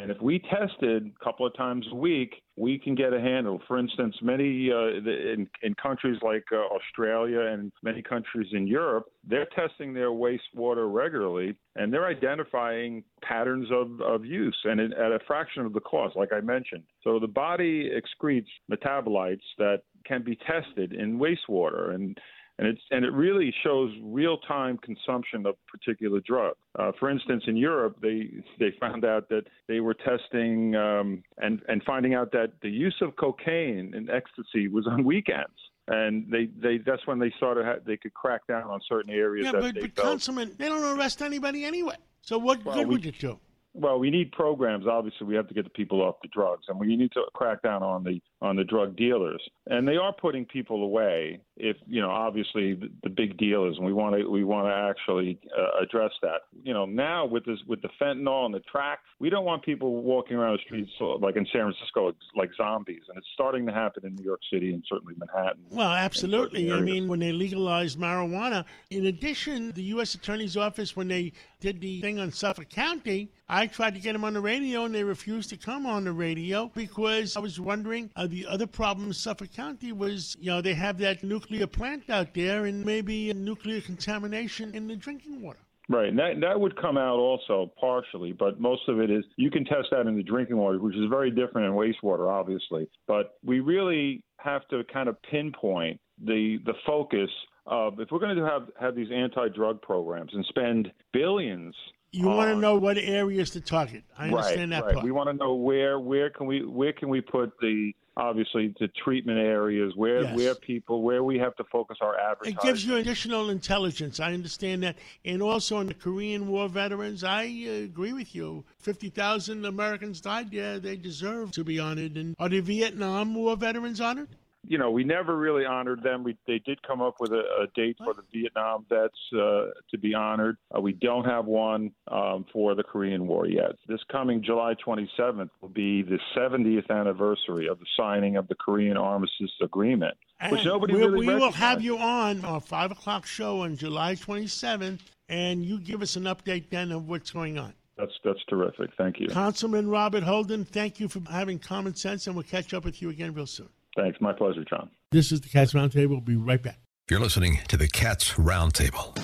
[0.00, 3.60] And if we tested a couple of times a week, we can get a handle.
[3.66, 9.06] For instance, many uh, in, in countries like uh, Australia and many countries in Europe,
[9.26, 15.18] they're testing their wastewater regularly and they're identifying patterns of, of use and at a
[15.26, 16.84] fraction of the cost, like I mentioned.
[17.02, 21.94] So the body excretes metabolites that can be tested in wastewater.
[21.94, 22.18] And
[22.62, 26.54] and it's and it really shows real time consumption of particular drug.
[26.78, 31.60] Uh, for instance, in Europe, they they found out that they were testing um, and
[31.68, 35.58] and finding out that the use of cocaine and ecstasy was on weekends.
[35.88, 39.46] And they, they that's when they started ha- they could crack down on certain areas.
[39.46, 41.96] Yeah, but, but Councilman, they don't arrest anybody anyway.
[42.20, 43.40] So what Well, good we- would it do?
[43.74, 44.86] Well, we need programs.
[44.86, 47.62] Obviously, we have to get the people off the drugs, and we need to crack
[47.62, 49.40] down on the on the drug dealers.
[49.68, 51.40] And they are putting people away.
[51.56, 54.66] If you know, obviously, the, the big deal is, and we want to we want
[54.66, 56.42] to actually uh, address that.
[56.64, 60.02] You know, now with this with the fentanyl and the track, we don't want people
[60.02, 63.72] walking around the streets uh, like in San Francisco like zombies, and it's starting to
[63.72, 65.62] happen in New York City and certainly Manhattan.
[65.70, 66.72] Well, absolutely.
[66.72, 70.16] I mean, when they legalized marijuana, in addition, the U.S.
[70.16, 74.24] Attorney's Office, when they did the thing on Suffolk County, I tried to get them
[74.24, 78.10] on the radio and they refused to come on the radio because I was wondering
[78.16, 82.08] uh, the other problem in Suffolk County was, you know, they have that nuclear plant
[82.08, 85.58] out there and maybe nuclear contamination in the drinking water.
[85.90, 89.50] Right, and that that would come out also partially, but most of it is you
[89.50, 92.88] can test that in the drinking water, which is very different in wastewater, obviously.
[93.06, 97.28] But we really have to kind of pinpoint the the focus
[97.66, 101.74] of if we're going to have have these anti-drug programs and spend billions.
[102.12, 104.04] You want to know what areas to target.
[104.16, 104.94] I understand right, that right.
[104.94, 105.04] part.
[105.04, 108.88] We want to know where where can we where can we put the obviously the
[108.88, 110.36] treatment areas where Yes.
[110.36, 112.58] where people where we have to focus our advertising.
[112.58, 114.20] It gives you additional intelligence.
[114.20, 114.96] I understand that.
[115.24, 118.64] And also on the Korean War veterans, I uh, agree with you.
[118.78, 120.78] 50,000 Americans died there.
[120.78, 122.16] They deserve to be honored.
[122.16, 124.28] And are the Vietnam War veterans honored?
[124.64, 126.22] You know, we never really honored them.
[126.22, 129.98] We, they did come up with a, a date for the Vietnam vets uh, to
[130.00, 130.56] be honored.
[130.74, 133.72] Uh, we don't have one um, for the Korean War yet.
[133.88, 138.96] This coming July 27th will be the 70th anniversary of the signing of the Korean
[138.96, 140.16] Armistice Agreement,
[140.50, 143.76] which And nobody we, really we will have you on our 5 o'clock show on
[143.76, 147.74] July 27th, and you give us an update then of what's going on.
[147.98, 148.90] That's that's terrific.
[148.96, 149.28] Thank you.
[149.28, 153.10] Councilman Robert Holden, thank you for having common sense, and we'll catch up with you
[153.10, 153.68] again real soon.
[153.96, 154.20] Thanks.
[154.20, 154.90] My pleasure, John.
[155.10, 156.10] This is the Cats Roundtable.
[156.10, 156.78] We'll be right back.
[157.10, 159.16] You're listening to the Cats Roundtable.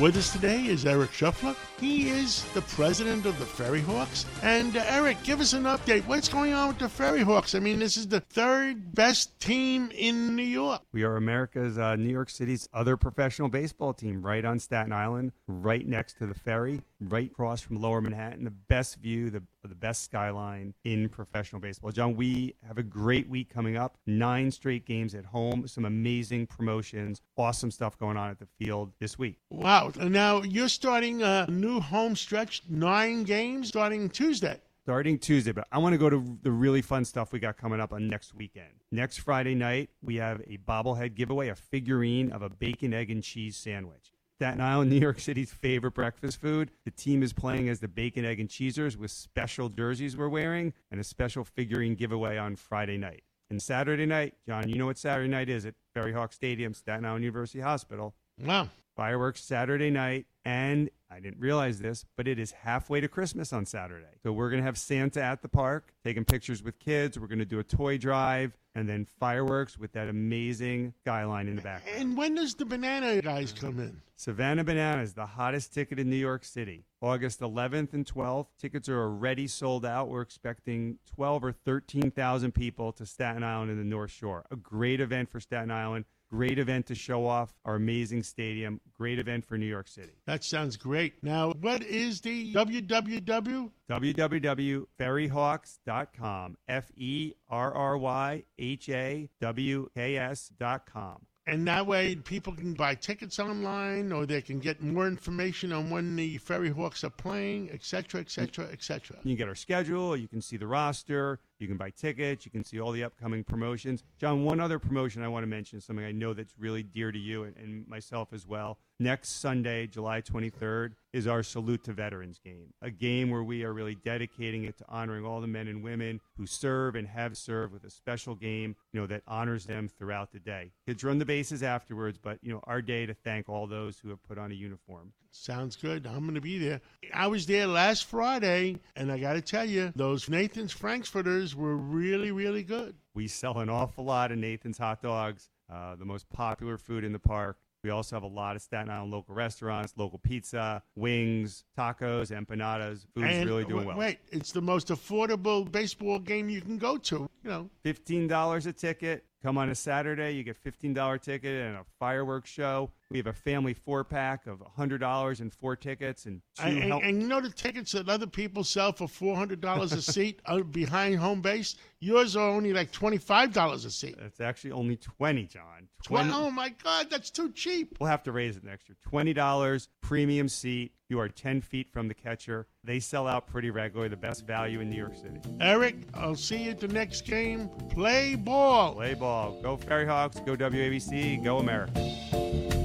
[0.00, 1.54] With us today is Eric Shuffler.
[1.82, 4.24] He is the president of the Ferry Hawks.
[4.44, 6.06] And uh, Eric, give us an update.
[6.06, 7.56] What's going on with the Ferry Hawks?
[7.56, 10.82] I mean, this is the third best team in New York.
[10.92, 15.32] We are America's uh, New York City's other professional baseball team, right on Staten Island,
[15.48, 18.44] right next to the ferry, right across from Lower Manhattan.
[18.44, 21.92] The best view, the the best skyline in professional baseball.
[21.92, 23.96] John, we have a great week coming up.
[24.06, 28.92] Nine straight games at home, some amazing promotions, awesome stuff going on at the field
[28.98, 29.38] this week.
[29.50, 29.92] Wow.
[29.96, 34.60] Now you're starting a new home stretch, nine games starting Tuesday.
[34.84, 37.80] starting Tuesday, but I want to go to the really fun stuff we got coming
[37.80, 38.72] up on next weekend.
[38.90, 43.22] Next Friday night, we have a bobblehead giveaway, a figurine of a bacon, egg, and
[43.22, 44.12] cheese sandwich.
[44.42, 46.72] Staten Island, New York City's favorite breakfast food.
[46.84, 50.72] The team is playing as the Bacon, Egg, and Cheesers with special jerseys we're wearing
[50.90, 53.22] and a special figurine giveaway on Friday night.
[53.50, 57.04] And Saturday night, John, you know what Saturday night is at Ferry Hawk Stadium, Staten
[57.04, 58.14] Island University Hospital.
[58.44, 58.68] Wow.
[58.96, 63.66] Fireworks Saturday night, and I didn't realize this, but it is halfway to Christmas on
[63.66, 64.06] Saturday.
[64.22, 67.18] So we're going to have Santa at the park, taking pictures with kids.
[67.18, 71.56] We're going to do a toy drive, and then fireworks with that amazing skyline in
[71.56, 71.82] the back.
[71.96, 74.00] And when does the banana guys come in?
[74.16, 76.84] Savannah Bananas, the hottest ticket in New York City.
[77.02, 78.46] August 11th and 12th.
[78.58, 80.08] Tickets are already sold out.
[80.08, 84.44] We're expecting 12 or 13,000 people to Staten Island and the North Shore.
[84.50, 86.04] A great event for Staten Island.
[86.32, 88.80] Great event to show off our amazing stadium.
[88.96, 90.14] Great event for New York City.
[90.26, 91.22] That sounds great.
[91.22, 93.70] Now, what is the www?
[93.90, 96.56] www.ferryhawks.com.
[96.68, 101.26] F E R R Y H A W K S.com.
[101.46, 105.90] And that way, people can buy tickets online, or they can get more information on
[105.90, 109.16] when the Ferry Hawks are playing, et cetera, et cetera, et cetera.
[109.24, 112.44] You can get our schedule, you can see the roster, You can buy tickets.
[112.44, 114.02] You can see all the upcoming promotions.
[114.18, 117.18] John, one other promotion I want to mention, something I know that's really dear to
[117.18, 118.78] you and, and myself as well.
[118.98, 123.72] Next Sunday, July 23rd, is our Salute to Veterans game, a game where we are
[123.72, 127.72] really dedicating it to honoring all the men and women who serve and have served
[127.72, 130.72] with a special game, you know, that honors them throughout the day.
[130.86, 134.08] Kids run the bases afterwards, but, you know, our day to thank all those who
[134.08, 135.12] have put on a uniform.
[135.34, 136.06] Sounds good.
[136.06, 136.80] I'm going to be there.
[137.14, 141.74] I was there last Friday, and I got to tell you, those Nathan's Frankfurters were
[141.76, 142.94] really, really good.
[143.14, 147.12] We sell an awful lot of Nathan's hot dogs, uh, the most popular food in
[147.12, 147.56] the park.
[147.82, 153.06] We also have a lot of Staten Island local restaurants, local pizza, wings, tacos, empanadas.
[153.12, 153.96] Food's and really doing well.
[153.96, 157.28] Wait, it's the most affordable baseball game you can go to.
[157.42, 159.24] You know, Fifteen dollars a ticket.
[159.42, 162.92] Come on a Saturday, you get fifteen dollar ticket and a fireworks show.
[163.12, 166.82] We have a family four pack of hundred dollars and four tickets and two and,
[166.84, 167.02] help.
[167.04, 170.40] and you know the tickets that other people sell for four hundred dollars a seat
[170.70, 171.76] behind home base.
[172.00, 174.16] Yours are only like twenty five dollars a seat.
[174.18, 175.88] It's actually only twenty, John.
[176.02, 177.98] Twen- oh my God, that's too cheap.
[178.00, 178.96] We'll have to raise it next year.
[179.02, 180.92] Twenty dollars, premium seat.
[181.10, 182.66] You are ten feet from the catcher.
[182.82, 184.08] They sell out pretty regularly.
[184.08, 185.38] The best value in New York City.
[185.60, 187.68] Eric, I'll see you at the next game.
[187.90, 188.94] Play ball.
[188.94, 189.60] Play ball.
[189.62, 190.40] Go Ferry Hawks.
[190.40, 191.44] Go WABC.
[191.44, 192.81] Go America.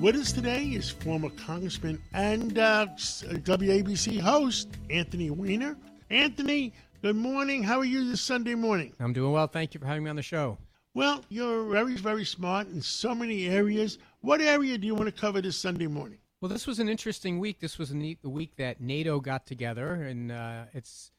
[0.00, 5.74] With us today is former Congressman and uh, WABC host Anthony Weiner.
[6.10, 7.62] Anthony, good morning.
[7.62, 8.92] How are you this Sunday morning?
[9.00, 9.46] I'm doing well.
[9.46, 10.58] Thank you for having me on the show.
[10.92, 13.96] Well, you're very, very smart in so many areas.
[14.20, 16.18] What area do you want to cover this Sunday morning?
[16.42, 17.60] Well, this was an interesting week.
[17.60, 21.10] This was a neat, the week that NATO got together, and uh, it's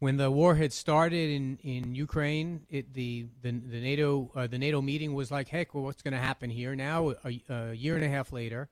[0.00, 2.66] when the war had started in, in Ukraine.
[2.70, 6.12] It, the, the the NATO uh, the NATO meeting was like, heck, well, what's going
[6.12, 7.14] to happen here now?
[7.24, 8.68] A, a year and a half later,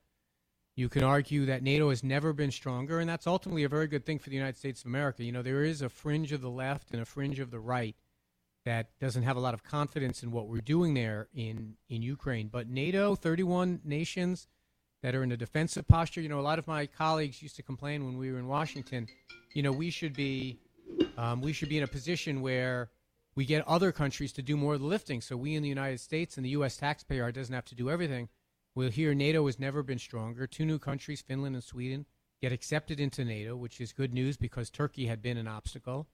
[0.77, 4.05] you can argue that NATO has never been stronger, and that's ultimately a very good
[4.05, 5.25] thing for the United States of America.
[5.25, 7.97] You know, there is a fringe of the left and a fringe of the right
[8.65, 12.49] that doesn't have a lot of confidence in what we're doing there in in Ukraine.
[12.49, 14.47] But NATO, 31 nations
[15.03, 16.21] that are in a defensive posture.
[16.21, 19.07] You know, a lot of my colleagues used to complain when we were in Washington.
[19.55, 20.59] You know, we should be
[21.16, 22.90] um, we should be in a position where
[23.35, 25.20] we get other countries to do more of the lifting.
[25.20, 26.77] So we in the United States and the U.S.
[26.77, 28.29] taxpayer doesn't have to do everything.
[28.75, 30.46] We'll hear NATO has never been stronger.
[30.46, 32.07] Two new countries, Finland and Sweden,
[32.40, 36.07] get accepted into NATO, which is good news because Turkey had been an obstacle.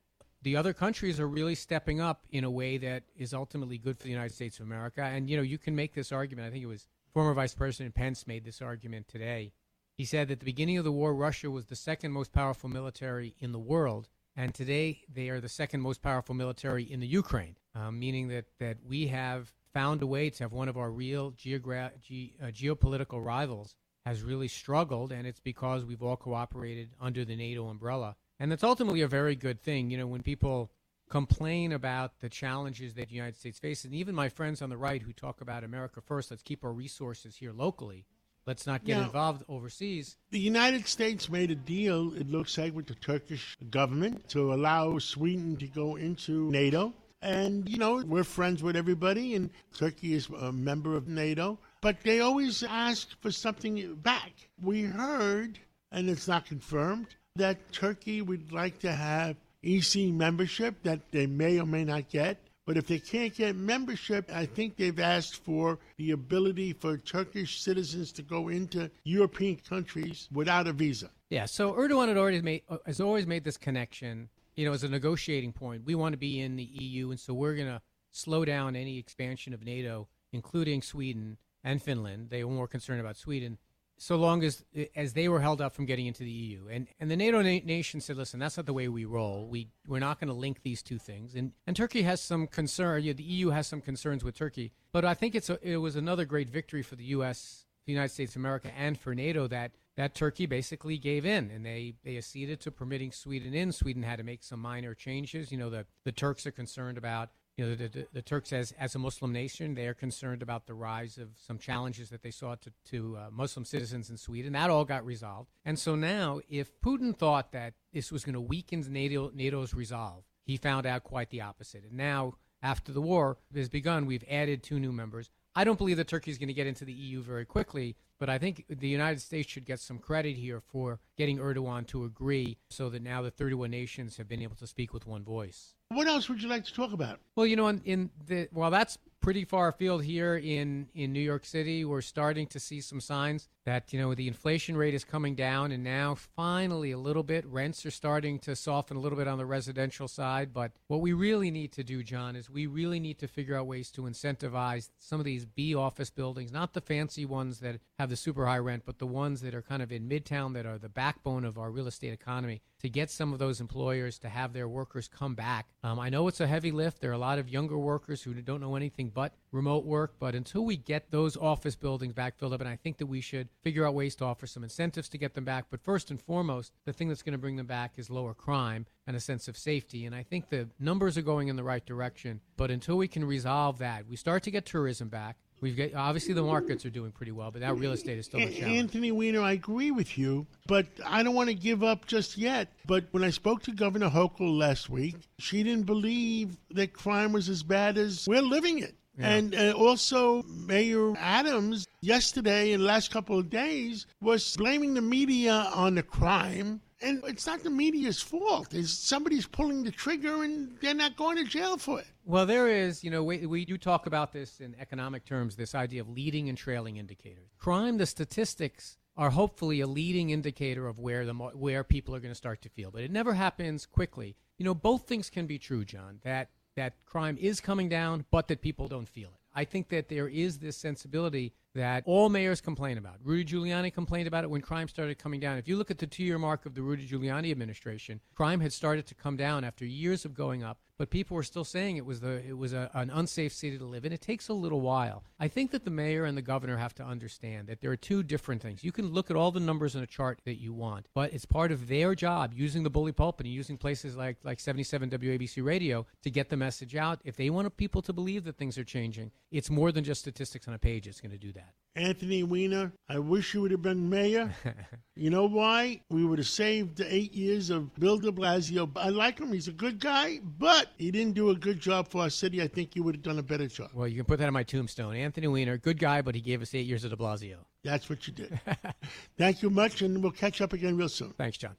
[0.43, 4.05] The other countries are really stepping up in a way that is ultimately good for
[4.05, 5.03] the United States of America.
[5.03, 6.49] And you know, you can make this argument.
[6.49, 9.53] I think it was former Vice President Pence made this argument today.
[9.95, 12.69] He said that at the beginning of the war, Russia was the second most powerful
[12.69, 17.07] military in the world, and today they are the second most powerful military in the
[17.07, 20.91] Ukraine, um, meaning that, that we have found a way to have one of our
[20.91, 26.91] real geogra- ge- uh, geopolitical rivals has really struggled, and it's because we've all cooperated
[27.01, 28.17] under the NATO umbrella.
[28.41, 29.91] And that's ultimately a very good thing.
[29.91, 30.73] You know, when people
[31.09, 34.77] complain about the challenges that the United States faces, and even my friends on the
[34.77, 38.07] right who talk about America first, let's keep our resources here locally,
[38.47, 40.17] let's not get Now- involved overseas.
[40.31, 44.99] The United States made a deal, it looks like, with the Turkish government to allow
[44.99, 46.93] Sweden to go into NATO.
[47.21, 51.59] And, you know, we're friends with everybody, and Turkey is a member of NATO.
[51.81, 54.33] But they always ask for something back.
[54.61, 55.59] We heard,
[55.93, 61.61] and it's not confirmed, that Turkey would like to have EC membership that they may
[61.61, 62.39] or may not get.
[62.65, 67.61] But if they can't get membership, I think they've asked for the ability for Turkish
[67.61, 71.11] citizens to go into European countries without a visa.
[71.31, 74.85] Yeah, so Erdogan had already made uh, has always made this connection, you know, as
[74.85, 75.85] a negotiating point.
[75.85, 77.81] We want to be in the EU, and so we're going to
[78.13, 82.31] slow down any expansion of NATO, including Sweden and Finland.
[82.31, 83.59] They were more concerned about Sweden,
[84.03, 84.65] so long as
[84.97, 86.67] as they were held up from getting into the EU.
[86.69, 89.47] And and the NATO na- nations said, listen, that's not the way we roll.
[89.47, 91.35] We we're not going to link these two things.
[91.37, 93.03] And and Turkey has some concern.
[93.03, 96.25] The EU has some concerns with Turkey, but I think it's a, it was another
[96.25, 97.65] great victory for the U.S.
[97.87, 101.65] the United States of America and for NATO that that Turkey basically gave in and
[101.65, 103.73] they, they acceded to permitting Sweden in.
[103.73, 105.53] Sweden had to make some minor changes.
[105.53, 108.73] You know, the, the Turks are concerned about, you know, the, the, the Turks as,
[108.79, 112.31] as a Muslim nation, they are concerned about the rise of some challenges that they
[112.31, 114.53] saw to, to uh, Muslim citizens in Sweden.
[114.55, 115.51] That all got resolved.
[115.65, 120.25] And so now, if Putin thought that this was going to weaken NATO, NATO's resolve,
[120.45, 121.85] he found out quite the opposite.
[121.85, 125.31] And now, after the war has begun, we've added two new members.
[125.55, 128.31] I don't believe that Turkey is going to get into the EU very quickly, but
[128.31, 132.57] I think the United States should get some credit here for getting Erdogan to agree
[132.71, 135.75] so that now the 31 nations have been able to speak with one voice.
[135.93, 137.21] What else would you like to talk about?
[137.37, 141.21] Well, you know, in, in the while that's pretty far afield here in, in New
[141.21, 141.85] York City.
[141.85, 145.71] We're starting to see some signs that, you know, the inflation rate is coming down
[145.71, 147.47] and now finally a little bit.
[147.47, 150.53] Rents are starting to soften a little bit on the residential side.
[150.53, 153.69] But what we really need to do, John, is we really need to figure out
[153.69, 158.11] ways to incentivize some of these B office buildings, not the fancy ones that have
[158.11, 160.79] the super high rent, but the ones that are kind of in Midtown that are
[160.79, 164.53] the backbone of our real estate economy to get some of those employers to have
[164.53, 165.67] their workers come back.
[165.85, 167.01] Um, I know it's a heavy lift.
[167.01, 170.35] There are a lot of younger workers who don't know anything but remote work, but
[170.35, 173.49] until we get those office buildings back filled up, and I think that we should
[173.63, 175.67] figure out ways to offer some incentives to get them back.
[175.71, 178.87] But first and foremost, the thing that's going to bring them back is lower crime
[179.07, 180.07] and a sense of safety.
[180.07, 182.41] And I think the numbers are going in the right direction.
[182.57, 185.37] But until we can resolve that, we start to get tourism back.
[185.63, 188.41] We've got obviously the markets are doing pretty well, but that real estate is still
[188.41, 188.79] a challenge.
[188.79, 192.73] Anthony Weiner, I agree with you, but I don't want to give up just yet.
[192.85, 197.49] But when I spoke to Governor Hochul last week, she didn't believe that crime was
[197.49, 198.97] as bad as we're living it.
[199.17, 199.29] Yeah.
[199.29, 205.71] And uh, also, Mayor Adams yesterday and last couple of days was blaming the media
[205.75, 206.81] on the crime.
[207.03, 208.73] And it's not the media's fault.
[208.85, 212.07] Somebody's pulling the trigger and they're not going to jail for it.
[212.25, 215.75] Well, there is, you know, we, we do talk about this in economic terms, this
[215.75, 217.51] idea of leading and trailing indicators.
[217.59, 222.31] Crime, the statistics are hopefully a leading indicator of where the where people are going
[222.31, 224.37] to start to feel, but it never happens quickly.
[224.57, 226.21] You know, both things can be true, John.
[226.23, 229.41] That that crime is coming down, but that people don't feel it.
[229.55, 233.17] I think that there is this sensibility that all mayors complain about.
[233.23, 235.59] Rudy Giuliani complained about it when crime started coming down.
[235.59, 238.73] If you look at the two year mark of the Rudy Giuliani administration, crime had
[238.73, 242.07] started to come down after years of going up, but people were still saying it
[242.07, 244.13] was the it was a, an unsafe city to live in.
[244.13, 245.25] It takes a little while.
[245.41, 248.23] I think that the mayor and the governor have to understand that there are two
[248.23, 248.85] different things.
[248.85, 251.45] You can look at all the numbers in a chart that you want, but it's
[251.45, 255.65] part of their job using the bully pulpit and using places like like 77 WABC
[255.65, 257.21] radio to get the message out.
[257.25, 260.69] If they want people to believe that things are changing, it's more than just statistics
[260.69, 261.09] on a page.
[261.09, 261.75] It's going to do that.
[261.95, 264.55] Anthony Weiner, I wish you would have been mayor.
[265.17, 266.01] you know why?
[266.09, 268.91] We would have saved the eight years of Bill de Blasio.
[268.97, 269.53] I like him.
[269.53, 272.63] He's a good guy, but he didn't do a good job for our city.
[272.63, 273.91] I think you would have done a better job.
[273.93, 275.17] Well, you can put that on my tombstone.
[275.17, 277.59] Anthony Weiner, good guy, but he gave us eight years of De Blasio.
[277.85, 278.59] That's what you did.
[279.37, 281.35] Thank you much, and we'll catch up again real soon.
[281.37, 281.77] Thanks, John.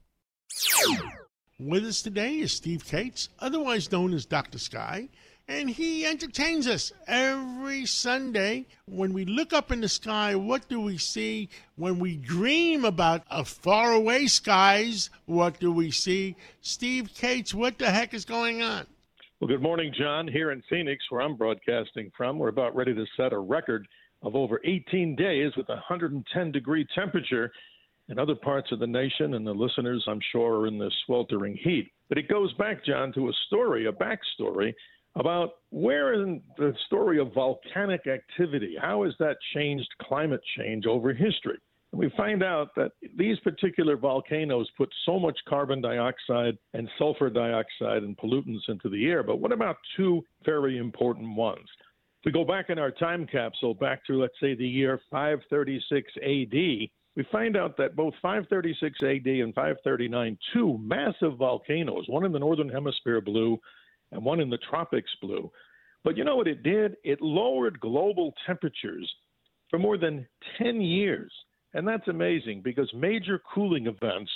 [1.58, 4.58] With us today is Steve Kates, otherwise known as Dr.
[4.58, 5.08] Sky,
[5.48, 8.66] and he entertains us every Sunday.
[8.86, 11.48] When we look up in the sky, what do we see?
[11.76, 16.36] When we dream about faraway skies, what do we see?
[16.60, 18.86] Steve Kates, what the heck is going on?
[19.40, 20.26] Well, good morning, John.
[20.26, 23.86] Here in Phoenix, where I'm broadcasting from, we're about ready to set a record
[24.22, 27.52] of over 18 days with 110 degree temperature
[28.08, 31.58] in other parts of the nation, and the listeners, I'm sure, are in the sweltering
[31.62, 31.90] heat.
[32.08, 34.74] But it goes back, John, to a story, a backstory
[35.16, 41.12] about where in the story of volcanic activity, how has that changed climate change over
[41.12, 41.58] history?
[41.92, 47.30] And we find out that these particular volcanoes put so much carbon dioxide and sulfur
[47.30, 49.22] dioxide and pollutants into the air.
[49.22, 51.68] But what about two very important ones?
[52.20, 56.10] If we go back in our time capsule, back to, let's say, the year 536
[56.16, 62.32] AD, we find out that both 536 AD and 539, two massive volcanoes, one in
[62.32, 63.60] the northern hemisphere blew
[64.14, 65.50] and one in the tropics blew.
[66.04, 66.96] But you know what it did?
[67.04, 69.10] It lowered global temperatures
[69.70, 70.26] for more than
[70.58, 71.32] 10 years.
[71.74, 74.30] And that's amazing because major cooling events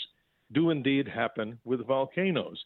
[0.53, 2.59] do indeed happen with volcanoes.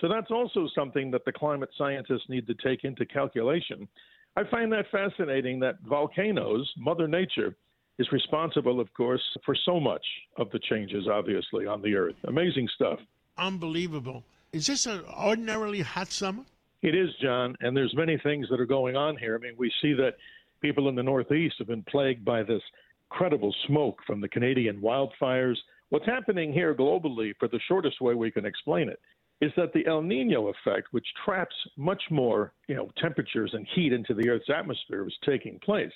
[0.00, 3.88] So that's also something that the climate scientists need to take into calculation.
[4.36, 7.56] I find that fascinating that volcanoes, Mother Nature,
[7.98, 10.04] is responsible, of course, for so much
[10.36, 12.14] of the changes, obviously, on the Earth.
[12.28, 13.00] Amazing stuff.
[13.36, 14.22] Unbelievable.
[14.52, 16.44] Is this an ordinarily hot summer?
[16.82, 19.34] It is, John, and there's many things that are going on here.
[19.34, 20.14] I mean, we see that
[20.60, 22.62] people in the Northeast have been plagued by this
[23.10, 25.56] credible smoke from the Canadian wildfires.
[25.90, 29.00] What's happening here globally, for the shortest way we can explain it,
[29.40, 33.92] is that the El Nino effect, which traps much more, you know, temperatures and heat
[33.92, 35.92] into the Earth's atmosphere, is taking place.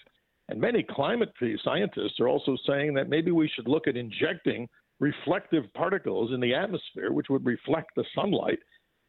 [0.49, 1.33] And many climate
[1.64, 4.68] scientists are also saying that maybe we should look at injecting
[5.01, 8.59] reflective particles in the atmosphere, which would reflect the sunlight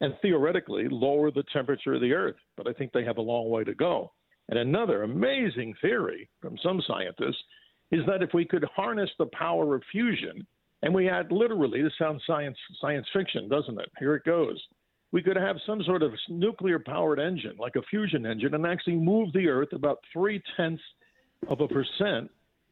[0.03, 2.35] and theoretically lower the temperature of the Earth.
[2.57, 4.11] But I think they have a long way to go.
[4.49, 7.41] And another amazing theory from some scientists
[7.89, 10.45] is that if we could harness the power of fusion,
[10.81, 13.89] and we had literally, this sounds science science fiction, doesn't it?
[13.97, 14.61] Here it goes.
[15.13, 18.97] We could have some sort of nuclear powered engine, like a fusion engine, and actually
[18.97, 20.83] move the Earth about three tenths
[21.47, 22.29] of a percent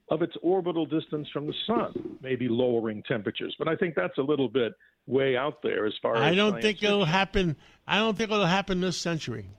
[0.09, 3.55] of its orbital distance from the sun, maybe lowering temperatures.
[3.57, 4.73] But I think that's a little bit
[5.07, 7.55] way out there as far as I don't think it'll happen.
[7.87, 9.49] I don't think it'll happen this century.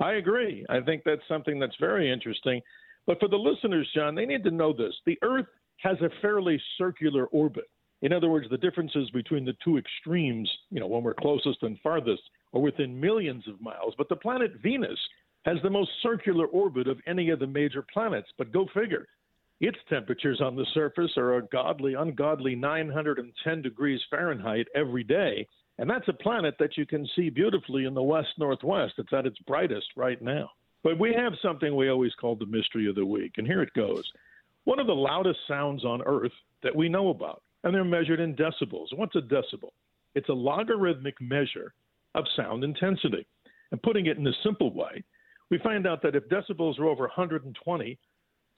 [0.00, 0.64] I agree.
[0.68, 2.60] I think that's something that's very interesting.
[3.06, 4.94] But for the listeners, John, they need to know this.
[5.04, 5.46] The Earth
[5.78, 7.68] has a fairly circular orbit.
[8.02, 11.78] In other words, the differences between the two extremes, you know, when we're closest and
[11.82, 12.22] farthest,
[12.54, 13.94] are within millions of miles.
[13.98, 14.98] But the planet Venus
[15.44, 18.28] has the most circular orbit of any of the major planets.
[18.38, 19.06] But go figure.
[19.60, 25.46] Its temperatures on the surface are a godly, ungodly 910 degrees Fahrenheit every day.
[25.78, 28.94] And that's a planet that you can see beautifully in the west northwest.
[28.98, 30.50] It's at its brightest right now.
[30.82, 33.72] But we have something we always call the mystery of the week, and here it
[33.74, 34.04] goes.
[34.64, 36.32] One of the loudest sounds on Earth
[36.62, 38.94] that we know about, and they're measured in decibels.
[38.94, 39.72] What's a decibel?
[40.14, 41.74] It's a logarithmic measure
[42.14, 43.26] of sound intensity.
[43.72, 45.04] And putting it in a simple way,
[45.50, 47.98] we find out that if decibels are over 120,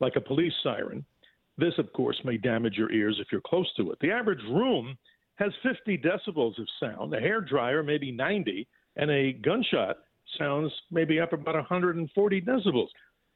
[0.03, 1.05] like a police siren,
[1.57, 3.99] this, of course, may damage your ears if you're close to it.
[4.01, 4.99] The average room
[5.37, 7.15] has 50 decibels of sound.
[7.15, 9.99] A hair dryer maybe 90, and a gunshot
[10.39, 12.89] sounds maybe up about 140 decibels.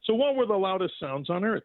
[0.04, 1.62] So, what were the loudest sounds on Earth?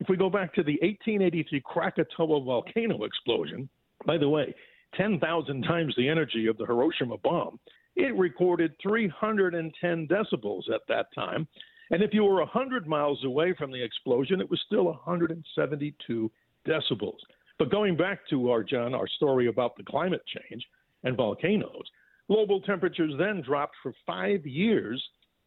[0.00, 3.68] If we go back to the 1883 Krakatoa volcano explosion,
[4.06, 4.54] by the way,
[4.96, 7.60] 10,000 times the energy of the Hiroshima bomb,
[7.96, 11.46] it recorded 310 decibels at that time.
[11.90, 16.30] And if you were 100 miles away from the explosion, it was still 172
[16.66, 17.18] decibels.
[17.58, 20.64] But going back to our John, our story about the climate change
[21.04, 21.84] and volcanoes,
[22.28, 25.02] global temperatures then dropped for five years,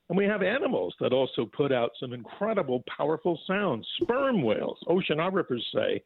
[0.10, 3.88] and we have animals that also put out some incredible, powerful sounds.
[4.02, 6.04] Sperm whales, oceanographers say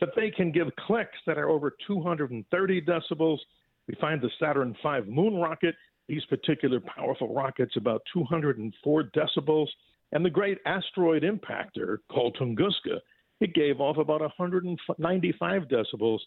[0.00, 3.38] that they can give clicks that are over 230 decibels.
[3.86, 5.74] We find the Saturn V moon rocket,
[6.08, 9.66] these particular powerful rockets, about 204 decibels.
[10.12, 13.00] And the great asteroid impactor called Tunguska
[13.40, 16.18] it gave off about 195 decibels.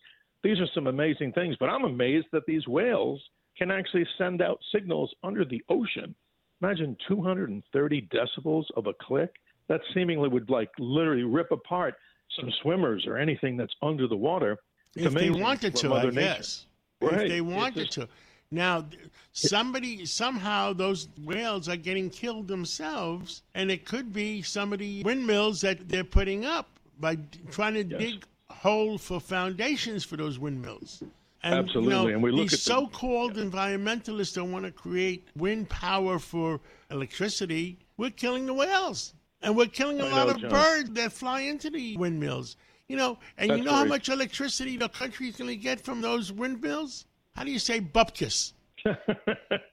[0.43, 3.21] These are some amazing things, but I'm amazed that these whales
[3.57, 6.13] can actually send out signals under the ocean.
[6.61, 9.31] Imagine 230 decibels of a click.
[9.69, 11.95] That seemingly would like literally rip apart
[12.39, 14.57] some swimmers or anything that's under the water.
[14.95, 16.65] It's if they wanted to, Mother I Nature- guess.
[17.01, 17.21] Right.
[17.21, 18.07] If they wanted just- to.
[18.51, 18.85] Now,
[19.31, 25.03] somebody somehow those whales are getting killed themselves, and it could be some of the
[25.03, 26.67] windmills that they're putting up
[26.99, 27.17] by
[27.51, 31.03] trying to dig hole for foundations for those windmills.
[31.43, 34.71] And, you Absolutely, know, and we look these at the- so-called environmentalists that want to
[34.71, 36.59] create wind power for
[36.91, 37.77] electricity.
[37.97, 40.49] We're killing the whales, and we're killing a I lot know, of John.
[40.49, 42.57] birds that fly into the windmills.
[42.87, 46.31] You know, and you know how much electricity the country's going to get from those
[46.31, 47.05] windmills?
[47.35, 48.53] How do you say bupkis?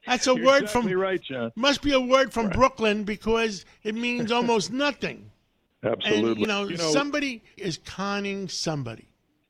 [0.05, 1.51] That's a word exactly from right, John.
[1.55, 5.31] Must be a word from Brooklyn because it means almost nothing.
[5.83, 6.31] Absolutely.
[6.31, 9.07] And you know, You know- somebody is conning somebody.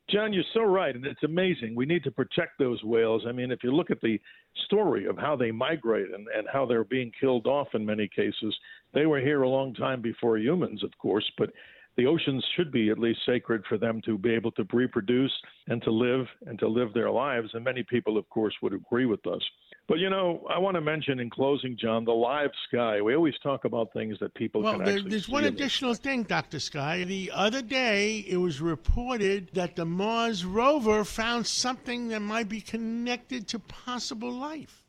[0.10, 1.76] John, you're so right, and it's amazing.
[1.76, 3.24] We need to protect those whales.
[3.28, 4.18] I mean, if you look at the
[4.66, 8.56] story of how they migrate and, and how they're being killed off in many cases,
[8.94, 11.50] they were here a long time before humans, of course, but
[11.98, 15.32] the oceans should be at least sacred for them to be able to reproduce
[15.68, 17.50] and to live and to live their lives.
[17.54, 19.42] And many people, of course, would agree with us.
[19.88, 23.02] But you know, I want to mention in closing, John, the live sky.
[23.02, 25.96] We always talk about things that people Well, can there, actually there's see one additional
[25.96, 26.60] thing, Dr.
[26.60, 27.04] Sky.
[27.04, 32.62] The other day, it was reported that the Mars rover found something that might be
[32.62, 34.84] connected to possible life.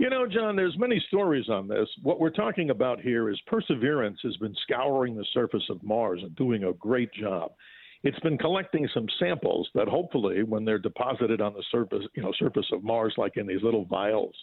[0.00, 1.86] You know, John, there's many stories on this.
[2.02, 6.34] What we're talking about here is Perseverance has been scouring the surface of Mars and
[6.36, 7.52] doing a great job.
[8.02, 12.32] It's been collecting some samples that hopefully, when they're deposited on the surface, you know,
[12.38, 14.34] surface of Mars, like in these little vials,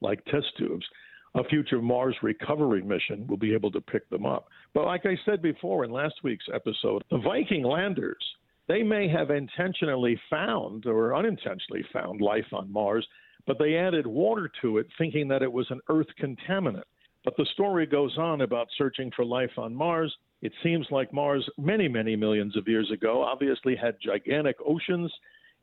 [0.00, 0.86] like test tubes,
[1.34, 4.46] a future Mars recovery mission will be able to pick them up.
[4.74, 8.24] But like I said before in last week's episode, the Viking landers,
[8.68, 13.04] they may have intentionally found or unintentionally found life on Mars,
[13.50, 16.84] but they added water to it thinking that it was an Earth contaminant.
[17.24, 20.14] But the story goes on about searching for life on Mars.
[20.40, 25.12] It seems like Mars, many, many millions of years ago, obviously had gigantic oceans.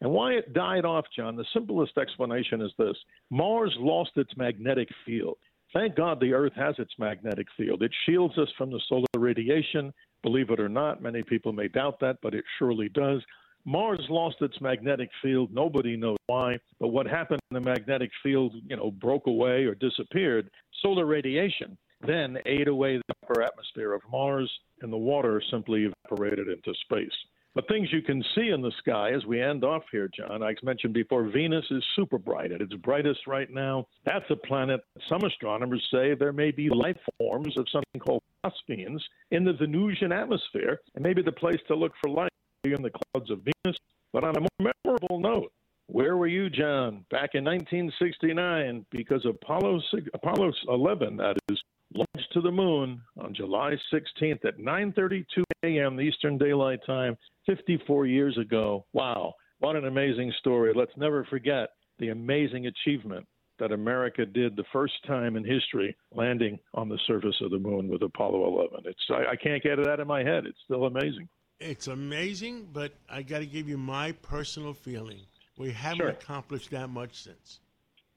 [0.01, 2.97] And why it died off, John, the simplest explanation is this
[3.29, 5.37] Mars lost its magnetic field.
[5.71, 7.83] Thank God the Earth has its magnetic field.
[7.83, 9.93] It shields us from the solar radiation.
[10.23, 13.21] Believe it or not, many people may doubt that, but it surely does.
[13.67, 15.53] Mars lost its magnetic field.
[15.53, 16.57] Nobody knows why.
[16.79, 17.41] But what happened?
[17.51, 20.49] The magnetic field, you know, broke away or disappeared.
[20.81, 24.49] Solar radiation then ate away the upper atmosphere of Mars,
[24.81, 27.11] and the water simply evaporated into space.
[27.55, 30.53] But things you can see in the sky as we end off here, John, I
[30.61, 32.51] mentioned before, Venus is super bright.
[32.51, 36.99] At its brightest right now, that's a planet some astronomers say there may be life
[37.17, 41.93] forms of something called phosphines in the Venusian atmosphere, and maybe the place to look
[41.99, 42.29] for life
[42.73, 43.77] in the clouds of Venus.
[44.13, 45.51] But on a more memorable note,
[45.87, 48.85] where were you, John, back in 1969?
[48.91, 49.81] Because Apollo,
[50.13, 51.61] Apollo 11, that is,
[51.93, 56.01] launched to the moon on July 16th at 9:32 a.m.
[56.01, 58.85] Eastern Daylight Time, 54 years ago.
[58.93, 60.73] Wow, what an amazing story!
[60.75, 63.25] Let's never forget the amazing achievement
[63.59, 67.87] that America did the first time in history, landing on the surface of the moon
[67.87, 68.83] with Apollo 11.
[68.85, 70.45] It's I, I can't get it out of my head.
[70.45, 71.27] It's still amazing.
[71.59, 75.21] It's amazing, but I got to give you my personal feeling.
[75.57, 76.09] We haven't Sure.
[76.09, 77.59] accomplished that much since.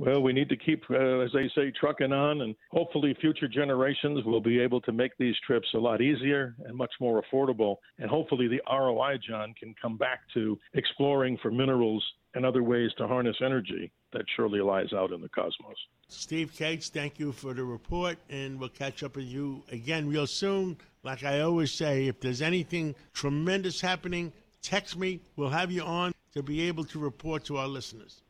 [0.01, 4.25] Well, we need to keep, uh, as they say, trucking on, and hopefully future generations
[4.25, 7.77] will be able to make these trips a lot easier and much more affordable.
[7.99, 12.91] And hopefully the ROI, John, can come back to exploring for minerals and other ways
[12.97, 15.77] to harness energy that surely lies out in the cosmos.
[16.09, 20.27] Steve Kates, thank you for the report, and we'll catch up with you again real
[20.27, 20.79] soon.
[21.03, 24.33] Like I always say, if there's anything tremendous happening,
[24.63, 25.21] text me.
[25.37, 28.23] We'll have you on to be able to report to our listeners.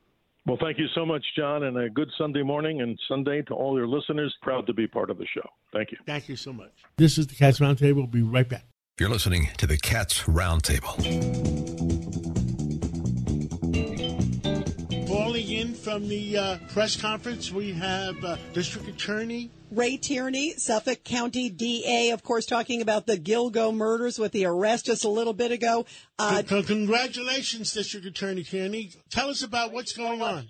[0.45, 3.77] Well, thank you so much, John, and a good Sunday morning and Sunday to all
[3.77, 4.35] your listeners.
[4.41, 5.47] Proud to be part of the show.
[5.71, 5.97] Thank you.
[6.05, 6.71] Thank you so much.
[6.97, 7.95] This is the Cats Roundtable.
[7.95, 8.65] We'll be right back.
[8.99, 10.97] You're listening to the Cats Roundtable.
[15.07, 21.05] Calling in from the uh, press conference, we have uh, District Attorney Ray Tierney, Suffolk
[21.05, 25.31] County DA, of course, talking about the Gilgo murders with the arrest just a little
[25.31, 25.85] bit ago.
[26.19, 28.91] Uh, Con- congratulations, District Attorney Tierney.
[29.09, 30.49] Tell us about what's going on.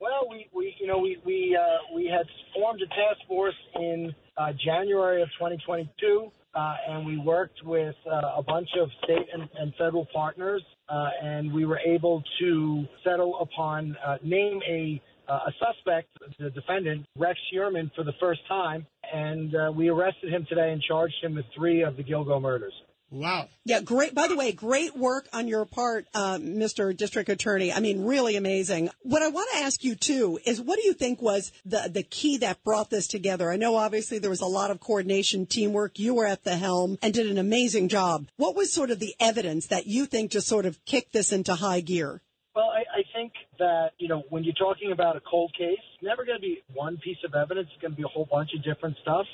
[0.00, 4.12] Well, we, we you know we we uh, we had formed a task force in
[4.36, 9.48] uh, January of 2022, uh, and we worked with uh, a bunch of state and,
[9.58, 15.38] and federal partners, uh, and we were able to settle upon uh, name a uh,
[15.46, 16.08] a suspect,
[16.38, 20.82] the defendant Rex Heuermann, for the first time, and uh, we arrested him today and
[20.82, 22.74] charged him with three of the Gilgo murders.
[23.12, 23.48] Wow.
[23.66, 24.14] yeah, great.
[24.14, 26.96] By the way, great work on your part, uh, Mr.
[26.96, 27.70] District Attorney.
[27.70, 28.88] I mean, really amazing.
[29.02, 32.02] What I want to ask you too is, what do you think was the the
[32.02, 33.52] key that brought this together?
[33.52, 35.98] I know obviously there was a lot of coordination, teamwork.
[35.98, 38.28] You were at the helm and did an amazing job.
[38.38, 41.54] What was sort of the evidence that you think just sort of kicked this into
[41.54, 42.22] high gear?
[42.54, 46.02] Well, I, I think that, you know, when you're talking about a cold case, it's
[46.02, 47.68] never going to be one piece of evidence.
[47.72, 49.26] It's going to be a whole bunch of different stuff.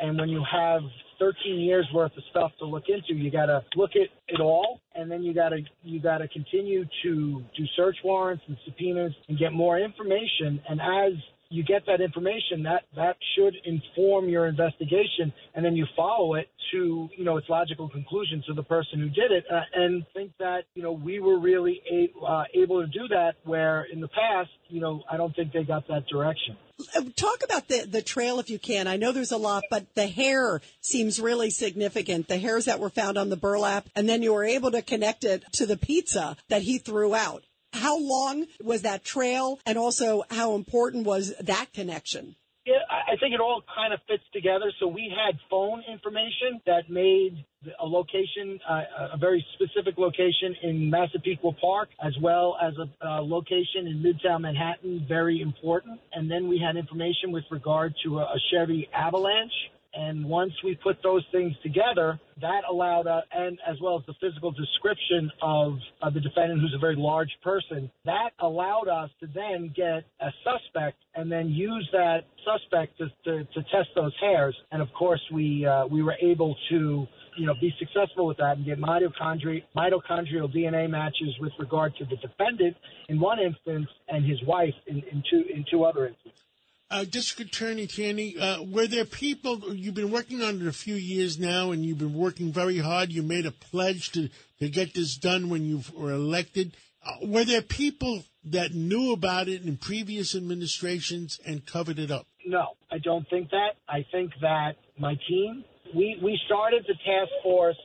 [0.00, 0.82] And when you have
[1.18, 4.80] 13 years worth of stuff to look into, you got to look at it all,
[4.94, 9.12] and then you got to you got to continue to do search warrants and subpoenas
[9.28, 10.60] and get more information.
[10.68, 11.14] And as
[11.48, 16.48] you get that information, that that should inform your investigation, and then you follow it
[16.72, 19.44] to you know its logical conclusion to the person who did it.
[19.50, 23.34] Uh, and think that you know we were really a, uh, able to do that,
[23.44, 26.56] where in the past, you know, I don't think they got that direction.
[26.94, 28.86] Uh, Talk about the, the trail if you can.
[28.86, 32.28] I know there's a lot, but the hair seems really significant.
[32.28, 35.24] The hairs that were found on the burlap, and then you were able to connect
[35.24, 37.44] it to the pizza that he threw out.
[37.76, 42.36] How long was that trail, and also how important was that connection?
[42.66, 44.72] Yeah, I think it all kind of fits together.
[44.80, 47.44] So we had phone information that made
[47.78, 53.22] a location, uh, a very specific location in Massapequa Park, as well as a, a
[53.22, 56.00] location in Midtown Manhattan, very important.
[56.12, 59.52] And then we had information with regard to a, a Chevy Avalanche.
[59.96, 64.14] And once we put those things together, that allowed us, and as well as the
[64.20, 69.26] physical description of, of the defendant, who's a very large person, that allowed us to
[69.34, 74.54] then get a suspect and then use that suspect to, to, to test those hairs.
[74.70, 77.06] And of course, we uh, we were able to
[77.38, 82.04] you know be successful with that and get mitochondri- mitochondrial DNA matches with regard to
[82.04, 82.76] the defendant
[83.08, 86.45] in one instance and his wife in, in two in two other instances.
[86.88, 90.94] Uh, District Attorney Tierney, uh, were there people, you've been working on it a few
[90.94, 93.10] years now and you've been working very hard.
[93.10, 94.28] You made a pledge to,
[94.60, 96.76] to get this done when you were elected.
[97.04, 102.26] Uh, were there people that knew about it in previous administrations and covered it up?
[102.46, 103.70] No, I don't think that.
[103.88, 107.76] I think that my team, we, we started the task force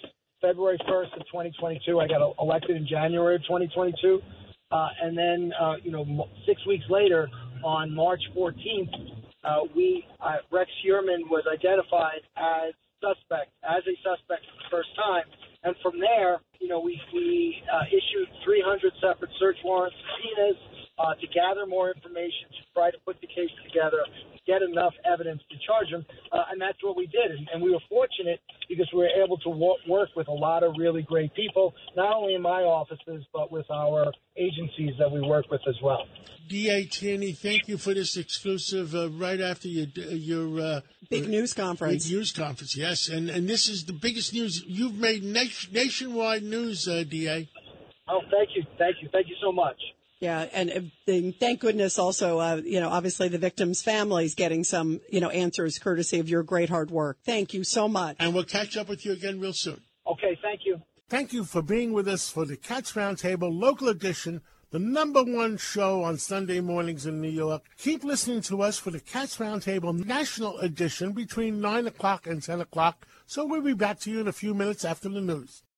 [0.42, 2.00] February 1st of 2022.
[2.00, 4.22] I got elected in January of 2022.
[4.72, 7.28] Uh, and then, uh, you know, six weeks later,
[7.64, 8.94] on March 14th,
[9.44, 14.90] uh, we, uh, Rex Heuermann was identified as suspect, as a suspect for the first
[14.96, 15.26] time.
[15.64, 20.58] And from there, you know, we, we uh, issued 300 separate search warrants, subpoenas,
[21.02, 24.06] uh, to gather more information, to try to put the case together,
[24.46, 27.32] get enough evidence to charge him, uh, and that's what we did.
[27.32, 28.40] And, and we were fortunate
[28.70, 32.14] because we were able to wo- work with a lot of really great people, not
[32.14, 36.06] only in my offices, but with our agencies that we work with as well.
[36.50, 36.86] D.A.
[36.86, 42.08] Tierney, thank you for this exclusive uh, right after your your uh, Big news conference.
[42.08, 43.08] Big news conference, yes.
[43.08, 47.48] And and this is the biggest news you've made nation, nationwide news, uh, D.A.
[48.10, 49.78] Oh, thank you, thank you, thank you so much.
[50.20, 54.64] Yeah, and uh, the- thank goodness also, uh, you know, obviously the victims' families getting
[54.64, 57.18] some, you know, answers courtesy of your great hard work.
[57.26, 58.18] Thank you so much.
[58.20, 59.82] And we'll catch up with you again real soon.
[60.06, 60.38] Okay,
[61.12, 61.44] thank you.
[61.44, 66.18] For being with us for the Cats Roundtable local edition, the number one show on
[66.18, 67.64] Sunday mornings in New York.
[67.78, 72.62] Keep listening to us for the Cats Roundtable national edition between 9 o'clock and 10
[72.62, 73.06] o'clock.
[73.28, 75.64] So we'll be back to you in a few minutes after the news.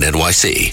[0.00, 0.66] NYC.